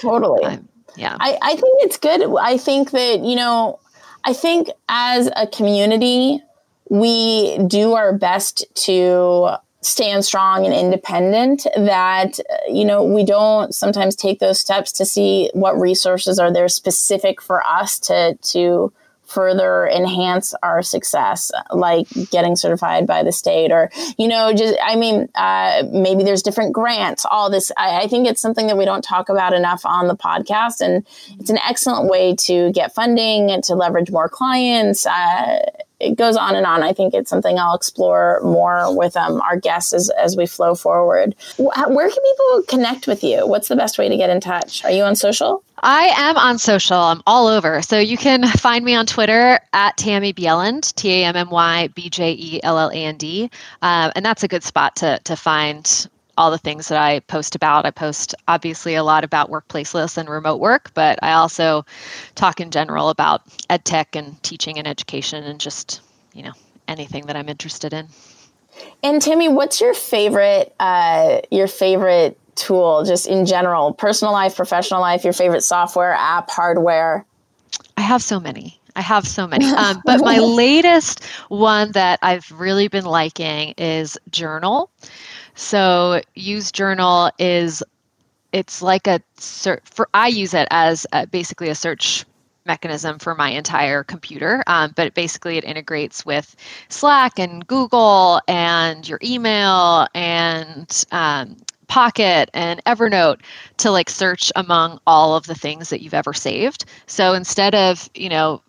totally 0.01 0.43
um, 0.43 0.67
yeah 0.97 1.15
I, 1.21 1.37
I 1.41 1.51
think 1.51 1.83
it's 1.83 1.97
good 1.97 2.21
i 2.41 2.57
think 2.57 2.91
that 2.91 3.21
you 3.23 3.37
know 3.37 3.79
i 4.25 4.33
think 4.33 4.67
as 4.89 5.29
a 5.37 5.47
community 5.47 6.43
we 6.89 7.57
do 7.59 7.93
our 7.93 8.11
best 8.11 8.65
to 8.83 9.55
stand 9.85 10.25
strong 10.25 10.65
and 10.65 10.73
independent 10.73 11.67
that 11.75 12.39
you 12.67 12.85
know 12.85 13.03
we 13.03 13.23
don't 13.23 13.73
sometimes 13.73 14.15
take 14.15 14.39
those 14.39 14.59
steps 14.59 14.91
to 14.91 15.05
see 15.05 15.49
what 15.53 15.79
resources 15.79 16.39
are 16.39 16.51
there 16.51 16.69
specific 16.69 17.41
for 17.41 17.63
us 17.65 17.99
to 17.99 18.37
to 18.41 18.91
further 19.25 19.87
enhance 19.87 20.53
our 20.61 20.81
success 20.81 21.51
like 21.71 22.07
getting 22.29 22.55
certified 22.55 23.07
by 23.07 23.23
the 23.23 23.31
state 23.31 23.71
or 23.71 23.89
you 24.17 24.27
know 24.27 24.53
just 24.53 24.75
i 24.83 24.95
mean 24.95 25.27
uh, 25.35 25.83
maybe 25.91 26.23
there's 26.23 26.43
different 26.43 26.73
grants 26.73 27.25
all 27.29 27.49
this. 27.49 27.71
I, 27.77 28.01
I 28.01 28.07
think 28.07 28.27
it's 28.27 28.41
something 28.41 28.67
that 28.67 28.77
we 28.77 28.85
don't 28.85 29.01
talk 29.01 29.29
about 29.29 29.53
enough 29.53 29.85
on 29.85 30.07
the 30.07 30.15
podcast 30.15 30.81
and 30.81 31.05
it's 31.39 31.49
an 31.49 31.57
excellent 31.67 32.09
way 32.09 32.35
to 32.35 32.71
get 32.73 32.93
funding 32.93 33.49
and 33.49 33.63
to 33.63 33.75
leverage 33.75 34.11
more 34.11 34.29
clients 34.29 35.05
uh, 35.05 35.59
it 36.03 36.17
goes 36.17 36.35
on 36.35 36.55
and 36.55 36.65
on. 36.65 36.83
I 36.83 36.93
think 36.93 37.13
it's 37.13 37.29
something 37.29 37.57
I'll 37.57 37.75
explore 37.75 38.39
more 38.43 38.95
with 38.95 39.15
um, 39.15 39.41
our 39.41 39.57
guests 39.57 39.93
as, 39.93 40.09
as 40.11 40.35
we 40.35 40.45
flow 40.45 40.75
forward. 40.75 41.35
Where 41.57 42.09
can 42.09 42.23
people 42.23 42.63
connect 42.67 43.07
with 43.07 43.23
you? 43.23 43.47
What's 43.47 43.67
the 43.67 43.75
best 43.75 43.97
way 43.97 44.09
to 44.09 44.17
get 44.17 44.29
in 44.29 44.41
touch? 44.41 44.83
Are 44.83 44.91
you 44.91 45.03
on 45.03 45.15
social? 45.15 45.63
I 45.77 46.13
am 46.15 46.37
on 46.37 46.59
social. 46.59 46.97
I'm 46.97 47.21
all 47.27 47.47
over. 47.47 47.81
So 47.81 47.99
you 47.99 48.17
can 48.17 48.47
find 48.47 48.85
me 48.85 48.95
on 48.95 49.05
Twitter 49.05 49.59
at 49.73 49.97
Tammy 49.97 50.33
Bjelland, 50.33 50.93
T 50.95 51.21
A 51.21 51.25
M 51.25 51.35
M 51.35 51.49
Y 51.49 51.89
B 51.89 52.09
J 52.09 52.31
E 52.31 52.61
L 52.63 52.77
L 52.77 52.89
A 52.89 52.95
N 52.95 53.17
D. 53.17 53.49
Uh, 53.81 54.11
and 54.15 54.25
that's 54.25 54.43
a 54.43 54.47
good 54.47 54.63
spot 54.63 54.95
to, 54.97 55.19
to 55.25 55.35
find 55.35 56.07
all 56.37 56.51
the 56.51 56.57
things 56.57 56.87
that 56.87 57.01
I 57.01 57.19
post 57.21 57.55
about. 57.55 57.85
I 57.85 57.91
post 57.91 58.33
obviously 58.47 58.95
a 58.95 59.03
lot 59.03 59.23
about 59.23 59.49
workplaceless 59.49 60.17
and 60.17 60.29
remote 60.29 60.59
work, 60.59 60.91
but 60.93 61.19
I 61.21 61.33
also 61.33 61.85
talk 62.35 62.59
in 62.59 62.71
general 62.71 63.09
about 63.09 63.41
ed 63.69 63.85
tech 63.85 64.15
and 64.15 64.41
teaching 64.43 64.77
and 64.77 64.87
education 64.87 65.43
and 65.43 65.59
just, 65.59 66.01
you 66.33 66.43
know, 66.43 66.53
anything 66.87 67.27
that 67.27 67.35
I'm 67.35 67.49
interested 67.49 67.93
in. 67.93 68.07
And 69.03 69.21
Tammy, 69.21 69.49
what's 69.49 69.79
your 69.79 69.93
favorite 69.93 70.73
uh, 70.79 71.41
your 71.51 71.67
favorite 71.67 72.39
tool 72.55 73.03
just 73.03 73.27
in 73.27 73.45
general, 73.45 73.93
personal 73.93 74.33
life, 74.33 74.55
professional 74.55 75.01
life, 75.01 75.23
your 75.23 75.33
favorite 75.33 75.61
software, 75.61 76.13
app, 76.13 76.49
hardware? 76.49 77.25
I 77.97 78.01
have 78.01 78.23
so 78.23 78.39
many. 78.39 78.79
I 78.95 79.01
have 79.01 79.27
so 79.27 79.47
many. 79.47 79.65
Um, 79.73 80.01
but 80.05 80.21
my 80.21 80.37
latest 80.39 81.23
one 81.49 81.91
that 81.93 82.19
I've 82.21 82.49
really 82.51 82.87
been 82.87 83.05
liking 83.05 83.73
is 83.77 84.17
Journal. 84.29 84.91
So 85.55 86.21
use 86.35 86.71
journal 86.71 87.31
is 87.39 87.83
it's 88.51 88.81
like 88.81 89.07
a 89.07 89.19
search 89.37 89.81
for 89.85 90.07
I 90.13 90.27
use 90.27 90.53
it 90.53 90.67
as 90.71 91.05
a, 91.11 91.27
basically 91.27 91.69
a 91.69 91.75
search 91.75 92.25
mechanism 92.65 93.19
for 93.19 93.35
my 93.35 93.49
entire 93.49 94.03
computer. 94.03 94.63
Um, 94.67 94.93
but 94.95 95.13
basically, 95.13 95.57
it 95.57 95.63
integrates 95.63 96.25
with 96.25 96.55
Slack 96.89 97.39
and 97.39 97.65
Google 97.67 98.41
and 98.47 99.07
your 99.07 99.19
email 99.23 100.07
and 100.13 101.05
um, 101.11 101.57
Pocket 101.87 102.49
and 102.55 102.83
Evernote 102.85 103.41
to 103.77 103.91
like 103.91 104.09
search 104.09 104.51
among 104.55 104.99
all 105.05 105.35
of 105.35 105.45
the 105.45 105.53
things 105.53 105.89
that 105.89 106.01
you've 106.01 106.15
ever 106.15 106.33
saved. 106.33 106.85
So 107.05 107.33
instead 107.33 107.75
of, 107.75 108.09
you 108.15 108.29
know, 108.29 108.62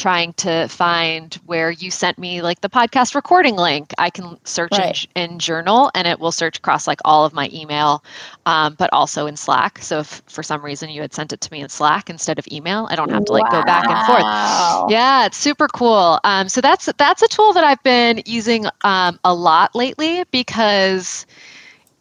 trying 0.00 0.32
to 0.32 0.66
find 0.68 1.34
where 1.44 1.70
you 1.70 1.90
sent 1.90 2.18
me 2.18 2.40
like 2.40 2.62
the 2.62 2.70
podcast 2.70 3.14
recording 3.14 3.54
link 3.54 3.92
i 3.98 4.08
can 4.08 4.38
search 4.44 4.72
right. 4.72 5.06
in, 5.14 5.32
in, 5.32 5.38
journal 5.38 5.90
and 5.94 6.08
it 6.08 6.18
will 6.18 6.32
search 6.32 6.56
across 6.56 6.86
like 6.86 6.98
all 7.04 7.26
of 7.26 7.34
my 7.34 7.50
email 7.52 8.02
um, 8.46 8.74
but 8.78 8.88
also 8.94 9.26
in 9.26 9.36
slack 9.36 9.78
so 9.78 9.98
if 9.98 10.22
for 10.26 10.42
some 10.42 10.64
reason 10.64 10.88
you 10.88 11.02
had 11.02 11.12
sent 11.12 11.34
it 11.34 11.40
to 11.42 11.52
me 11.52 11.60
in 11.60 11.68
slack 11.68 12.08
instead 12.08 12.38
of 12.38 12.48
email 12.50 12.88
i 12.90 12.96
don't 12.96 13.10
have 13.10 13.26
to 13.26 13.32
like 13.32 13.44
wow. 13.52 13.60
go 13.60 13.64
back 13.66 13.84
and 13.86 14.06
forth 14.06 14.90
yeah 14.90 15.26
it's 15.26 15.36
super 15.36 15.68
cool 15.68 16.18
um, 16.24 16.48
so 16.48 16.62
that's 16.62 16.88
that's 16.96 17.20
a 17.20 17.28
tool 17.28 17.52
that 17.52 17.64
i've 17.64 17.82
been 17.82 18.22
using 18.24 18.64
um, 18.84 19.20
a 19.24 19.34
lot 19.34 19.74
lately 19.74 20.24
because 20.30 21.26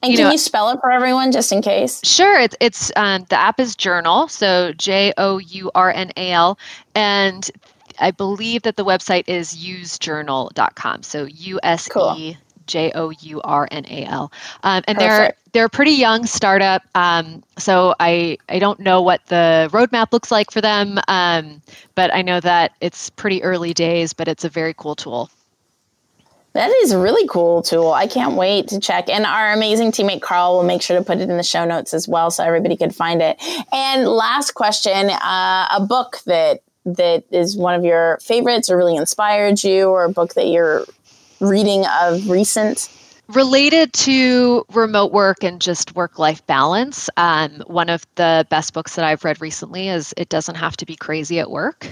and 0.02 0.14
you 0.14 0.18
can 0.18 0.28
know, 0.28 0.32
you 0.32 0.38
spell 0.38 0.70
it 0.70 0.80
for 0.80 0.92
everyone 0.92 1.34
just 1.34 1.52
in 1.52 1.62
case? 1.62 2.00
Sure. 2.06 2.40
It's 2.40 2.56
it's 2.62 2.92
um, 2.96 3.26
the 3.28 3.38
app 3.38 3.60
is 3.60 3.76
Journal, 3.76 4.30
so 4.30 4.72
J 4.74 5.14
O 5.18 5.40
U 5.40 5.72
R 5.76 5.92
N 5.92 6.14
A 6.16 6.32
L, 6.32 6.58
and 6.96 7.52
I 8.00 8.12
believe 8.12 8.64
that 8.64 8.76
the 8.76 8.86
website 8.86 9.26
is 9.28 9.56
usejournal.com. 9.56 11.04
So 11.04 11.26
U 11.26 11.60
S 11.64 11.90
E 12.18 12.38
J 12.68 12.92
O 12.96 13.10
U 13.10 13.42
R 13.42 13.68
N 13.72 13.86
A 13.88 14.06
L. 14.06 14.32
Um, 14.64 14.84
and 14.88 14.98
Perfect. 14.98 15.00
they're 15.00 15.34
they're 15.52 15.66
a 15.66 15.70
pretty 15.70 15.92
young 15.92 16.26
startup. 16.26 16.84
Um, 16.96 17.44
so 17.58 17.96
I 18.00 18.38
I 18.48 18.60
don't 18.60 18.80
know 18.80 19.02
what 19.02 19.26
the 19.26 19.70
roadmap 19.72 20.14
looks 20.14 20.32
like 20.32 20.52
for 20.52 20.62
them, 20.62 21.00
um, 21.08 21.62
but 21.96 22.14
I 22.14 22.22
know 22.22 22.40
that 22.40 22.74
it's 22.82 23.10
pretty 23.10 23.44
early 23.44 23.74
days. 23.74 24.14
But 24.14 24.28
it's 24.28 24.46
a 24.46 24.50
very 24.50 24.74
cool 24.74 24.96
tool. 24.96 25.30
That 26.54 26.72
is 26.82 26.92
a 26.92 26.98
really 26.98 27.28
cool 27.28 27.62
tool. 27.62 27.92
I 27.92 28.08
can't 28.08 28.34
wait 28.34 28.68
to 28.70 28.80
check. 28.80 29.08
And 29.08 29.26
our 29.26 29.54
amazing 29.54 29.92
teammate 29.92 30.22
Carl 30.22 30.56
will 30.56 30.64
make 30.64 30.82
sure 30.82 30.98
to 30.98 31.04
put 31.04 31.20
it 31.20 31.30
in 31.30 31.38
the 31.38 31.44
show 31.44 31.64
notes 31.64 31.94
as 31.94 32.08
well 32.08 32.32
so 32.32 32.44
everybody 32.44 32.76
can 32.76 32.90
find 32.90 33.22
it. 33.22 33.38
And 33.72 34.08
last 34.08 34.56
question 34.56 35.12
uh, 35.12 35.68
a 35.72 35.80
book 35.80 36.18
that 36.26 36.62
that 36.86 37.24
is 37.32 37.58
one 37.58 37.76
of 37.76 37.84
your 37.84 38.20
favorites 38.22 38.70
or 38.70 38.78
really 38.78 38.96
inspired 38.96 39.64
you, 39.64 39.90
or 39.90 40.06
a 40.06 40.10
book 40.10 40.34
that 40.34 40.48
you're 40.48 40.86
reading 41.40 41.86
of 42.02 42.30
recent? 42.30 42.90
Related 43.28 43.94
to 43.94 44.66
remote 44.74 45.12
work 45.12 45.44
and 45.44 45.62
just 45.62 45.96
work 45.96 46.18
life 46.18 46.46
balance, 46.48 47.10
um, 47.18 47.64
one 47.68 47.90
of 47.90 48.06
the 48.16 48.46
best 48.50 48.74
books 48.74 48.96
that 48.96 49.06
I've 49.06 49.24
read 49.24 49.40
recently 49.40 49.90
is 49.90 50.14
It 50.18 50.30
Doesn't 50.30 50.56
Have 50.56 50.76
to 50.78 50.86
Be 50.86 50.96
Crazy 50.96 51.40
at 51.40 51.52
Work. 51.52 51.88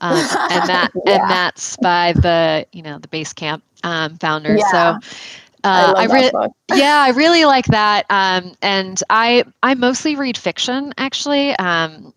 Um, 0.00 0.16
and 0.16 0.68
that 0.68 0.90
yeah. 1.06 1.12
and 1.12 1.30
that's 1.30 1.76
by 1.76 2.12
the 2.14 2.66
you 2.72 2.82
know 2.82 2.98
the 2.98 3.06
Basecamp 3.06 3.62
um, 3.84 4.16
founder. 4.18 4.56
Yeah. 4.56 4.98
So 4.98 5.08
uh, 5.64 5.94
I, 5.96 6.02
I 6.02 6.04
really, 6.06 6.30
yeah, 6.74 7.02
I 7.06 7.10
really 7.10 7.44
like 7.44 7.66
that. 7.66 8.06
Um, 8.10 8.54
and 8.62 9.00
I, 9.10 9.44
I 9.62 9.74
mostly 9.74 10.16
read 10.16 10.36
fiction 10.36 10.92
actually. 10.98 11.54
Um, 11.56 12.12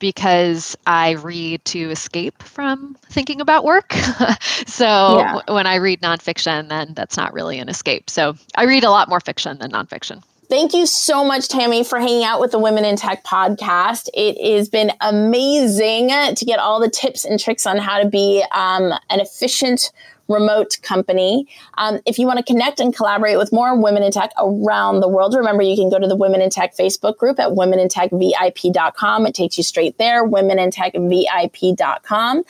because 0.00 0.76
I 0.86 1.10
read 1.12 1.64
to 1.66 1.90
escape 1.90 2.42
from 2.42 2.96
thinking 3.08 3.40
about 3.40 3.64
work. 3.64 3.92
so 4.66 5.18
yeah. 5.18 5.34
w- 5.34 5.54
when 5.54 5.66
I 5.68 5.76
read 5.76 6.00
nonfiction, 6.00 6.68
then 6.68 6.94
that's 6.94 7.16
not 7.16 7.32
really 7.32 7.60
an 7.60 7.68
escape. 7.68 8.10
So 8.10 8.34
I 8.56 8.64
read 8.64 8.82
a 8.82 8.90
lot 8.90 9.08
more 9.08 9.20
fiction 9.20 9.58
than 9.58 9.70
nonfiction. 9.70 10.22
Thank 10.48 10.74
you 10.74 10.84
so 10.84 11.24
much, 11.24 11.46
Tammy, 11.46 11.84
for 11.84 12.00
hanging 12.00 12.24
out 12.24 12.40
with 12.40 12.50
the 12.50 12.58
Women 12.58 12.84
in 12.84 12.96
Tech 12.96 13.22
podcast. 13.22 14.08
It 14.12 14.56
has 14.56 14.68
been 14.68 14.90
amazing 15.00 16.08
to 16.08 16.44
get 16.44 16.58
all 16.58 16.80
the 16.80 16.90
tips 16.90 17.24
and 17.24 17.38
tricks 17.38 17.66
on 17.66 17.78
how 17.78 18.02
to 18.02 18.08
be 18.08 18.44
um, 18.50 18.92
an 19.10 19.20
efficient 19.20 19.92
remote 20.30 20.78
company. 20.82 21.46
Um, 21.76 22.00
if 22.06 22.18
you 22.18 22.26
want 22.26 22.38
to 22.38 22.44
connect 22.44 22.80
and 22.80 22.94
collaborate 22.94 23.36
with 23.36 23.52
more 23.52 23.78
women 23.80 24.02
in 24.02 24.10
tech 24.12 24.30
around 24.38 25.00
the 25.00 25.08
world, 25.08 25.34
remember 25.34 25.62
you 25.62 25.76
can 25.76 25.90
go 25.90 25.98
to 25.98 26.06
the 26.06 26.16
Women 26.16 26.40
in 26.40 26.48
Tech 26.50 26.76
Facebook 26.76 27.16
group 27.16 27.40
at 27.40 27.50
womenintechvip.com. 27.50 29.26
It 29.26 29.34
takes 29.34 29.58
you 29.58 29.64
straight 29.64 29.98
there, 29.98 30.26
womenintechvip.com. 30.26 32.44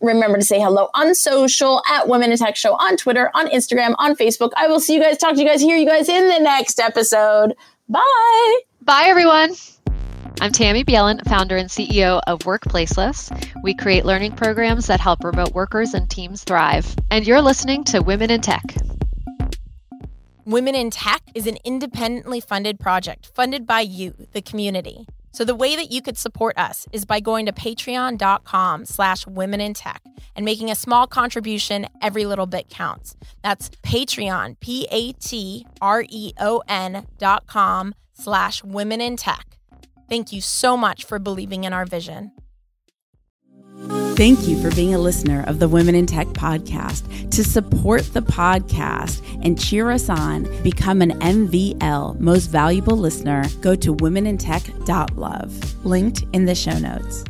Remember 0.00 0.38
to 0.38 0.44
say 0.44 0.58
hello 0.60 0.88
on 0.94 1.14
social 1.14 1.82
at 1.90 2.08
Women 2.08 2.32
in 2.32 2.38
Tech 2.38 2.56
Show 2.56 2.72
on 2.74 2.96
Twitter, 2.96 3.30
on 3.34 3.48
Instagram, 3.48 3.94
on 3.98 4.16
Facebook. 4.16 4.52
I 4.56 4.68
will 4.68 4.80
see 4.80 4.94
you 4.94 5.00
guys, 5.00 5.18
talk 5.18 5.34
to 5.34 5.40
you 5.40 5.46
guys, 5.46 5.60
hear 5.60 5.76
you 5.76 5.86
guys 5.86 6.08
in 6.08 6.28
the 6.28 6.40
next 6.40 6.80
episode. 6.80 7.54
Bye. 7.88 8.60
Bye, 8.82 9.04
everyone. 9.06 9.54
I'm 10.38 10.52
Tammy 10.52 10.84
Bjelland, 10.84 11.26
founder 11.26 11.56
and 11.56 11.70
CEO 11.70 12.20
of 12.26 12.40
Workplaceless. 12.40 13.32
We 13.62 13.74
create 13.74 14.04
learning 14.04 14.32
programs 14.32 14.86
that 14.86 15.00
help 15.00 15.24
remote 15.24 15.54
workers 15.54 15.94
and 15.94 16.10
teams 16.10 16.44
thrive. 16.44 16.94
And 17.10 17.26
you're 17.26 17.40
listening 17.40 17.84
to 17.84 18.00
Women 18.00 18.30
in 18.30 18.42
Tech. 18.42 18.62
Women 20.44 20.74
in 20.74 20.90
Tech 20.90 21.22
is 21.34 21.46
an 21.46 21.56
independently 21.64 22.40
funded 22.40 22.78
project 22.78 23.30
funded 23.34 23.66
by 23.66 23.80
you, 23.80 24.14
the 24.32 24.42
community. 24.42 25.06
So 25.32 25.42
the 25.44 25.54
way 25.54 25.74
that 25.74 25.90
you 25.90 26.02
could 26.02 26.18
support 26.18 26.58
us 26.58 26.86
is 26.92 27.06
by 27.06 27.20
going 27.20 27.46
to 27.46 27.52
patreon.com 27.52 28.84
slash 28.84 29.26
women 29.26 29.60
in 29.60 29.72
tech 29.74 30.02
and 30.34 30.44
making 30.44 30.70
a 30.70 30.74
small 30.74 31.06
contribution. 31.06 31.86
Every 32.02 32.26
little 32.26 32.46
bit 32.46 32.68
counts. 32.68 33.16
That's 33.42 33.70
Patreon, 33.82 34.60
P-A-T-R-E-O-N 34.60 35.16
dot 37.18 37.46
com 37.46 37.94
slash 38.12 38.64
women 38.64 39.00
in 39.00 39.16
tech. 39.16 39.55
Thank 40.08 40.32
you 40.32 40.40
so 40.40 40.76
much 40.76 41.04
for 41.04 41.18
believing 41.18 41.64
in 41.64 41.72
our 41.72 41.84
vision. 41.84 42.32
Thank 44.16 44.48
you 44.48 44.60
for 44.62 44.74
being 44.74 44.94
a 44.94 44.98
listener 44.98 45.44
of 45.46 45.58
the 45.58 45.68
Women 45.68 45.94
in 45.94 46.06
Tech 46.06 46.26
podcast. 46.28 47.30
To 47.32 47.44
support 47.44 48.02
the 48.14 48.22
podcast 48.22 49.22
and 49.44 49.60
cheer 49.60 49.90
us 49.90 50.08
on, 50.08 50.44
become 50.62 51.02
an 51.02 51.10
MVL 51.20 52.18
most 52.18 52.46
valuable 52.46 52.96
listener, 52.96 53.44
go 53.60 53.74
to 53.74 53.94
womenintech.love, 53.94 55.84
linked 55.84 56.24
in 56.32 56.46
the 56.46 56.54
show 56.54 56.78
notes. 56.78 57.24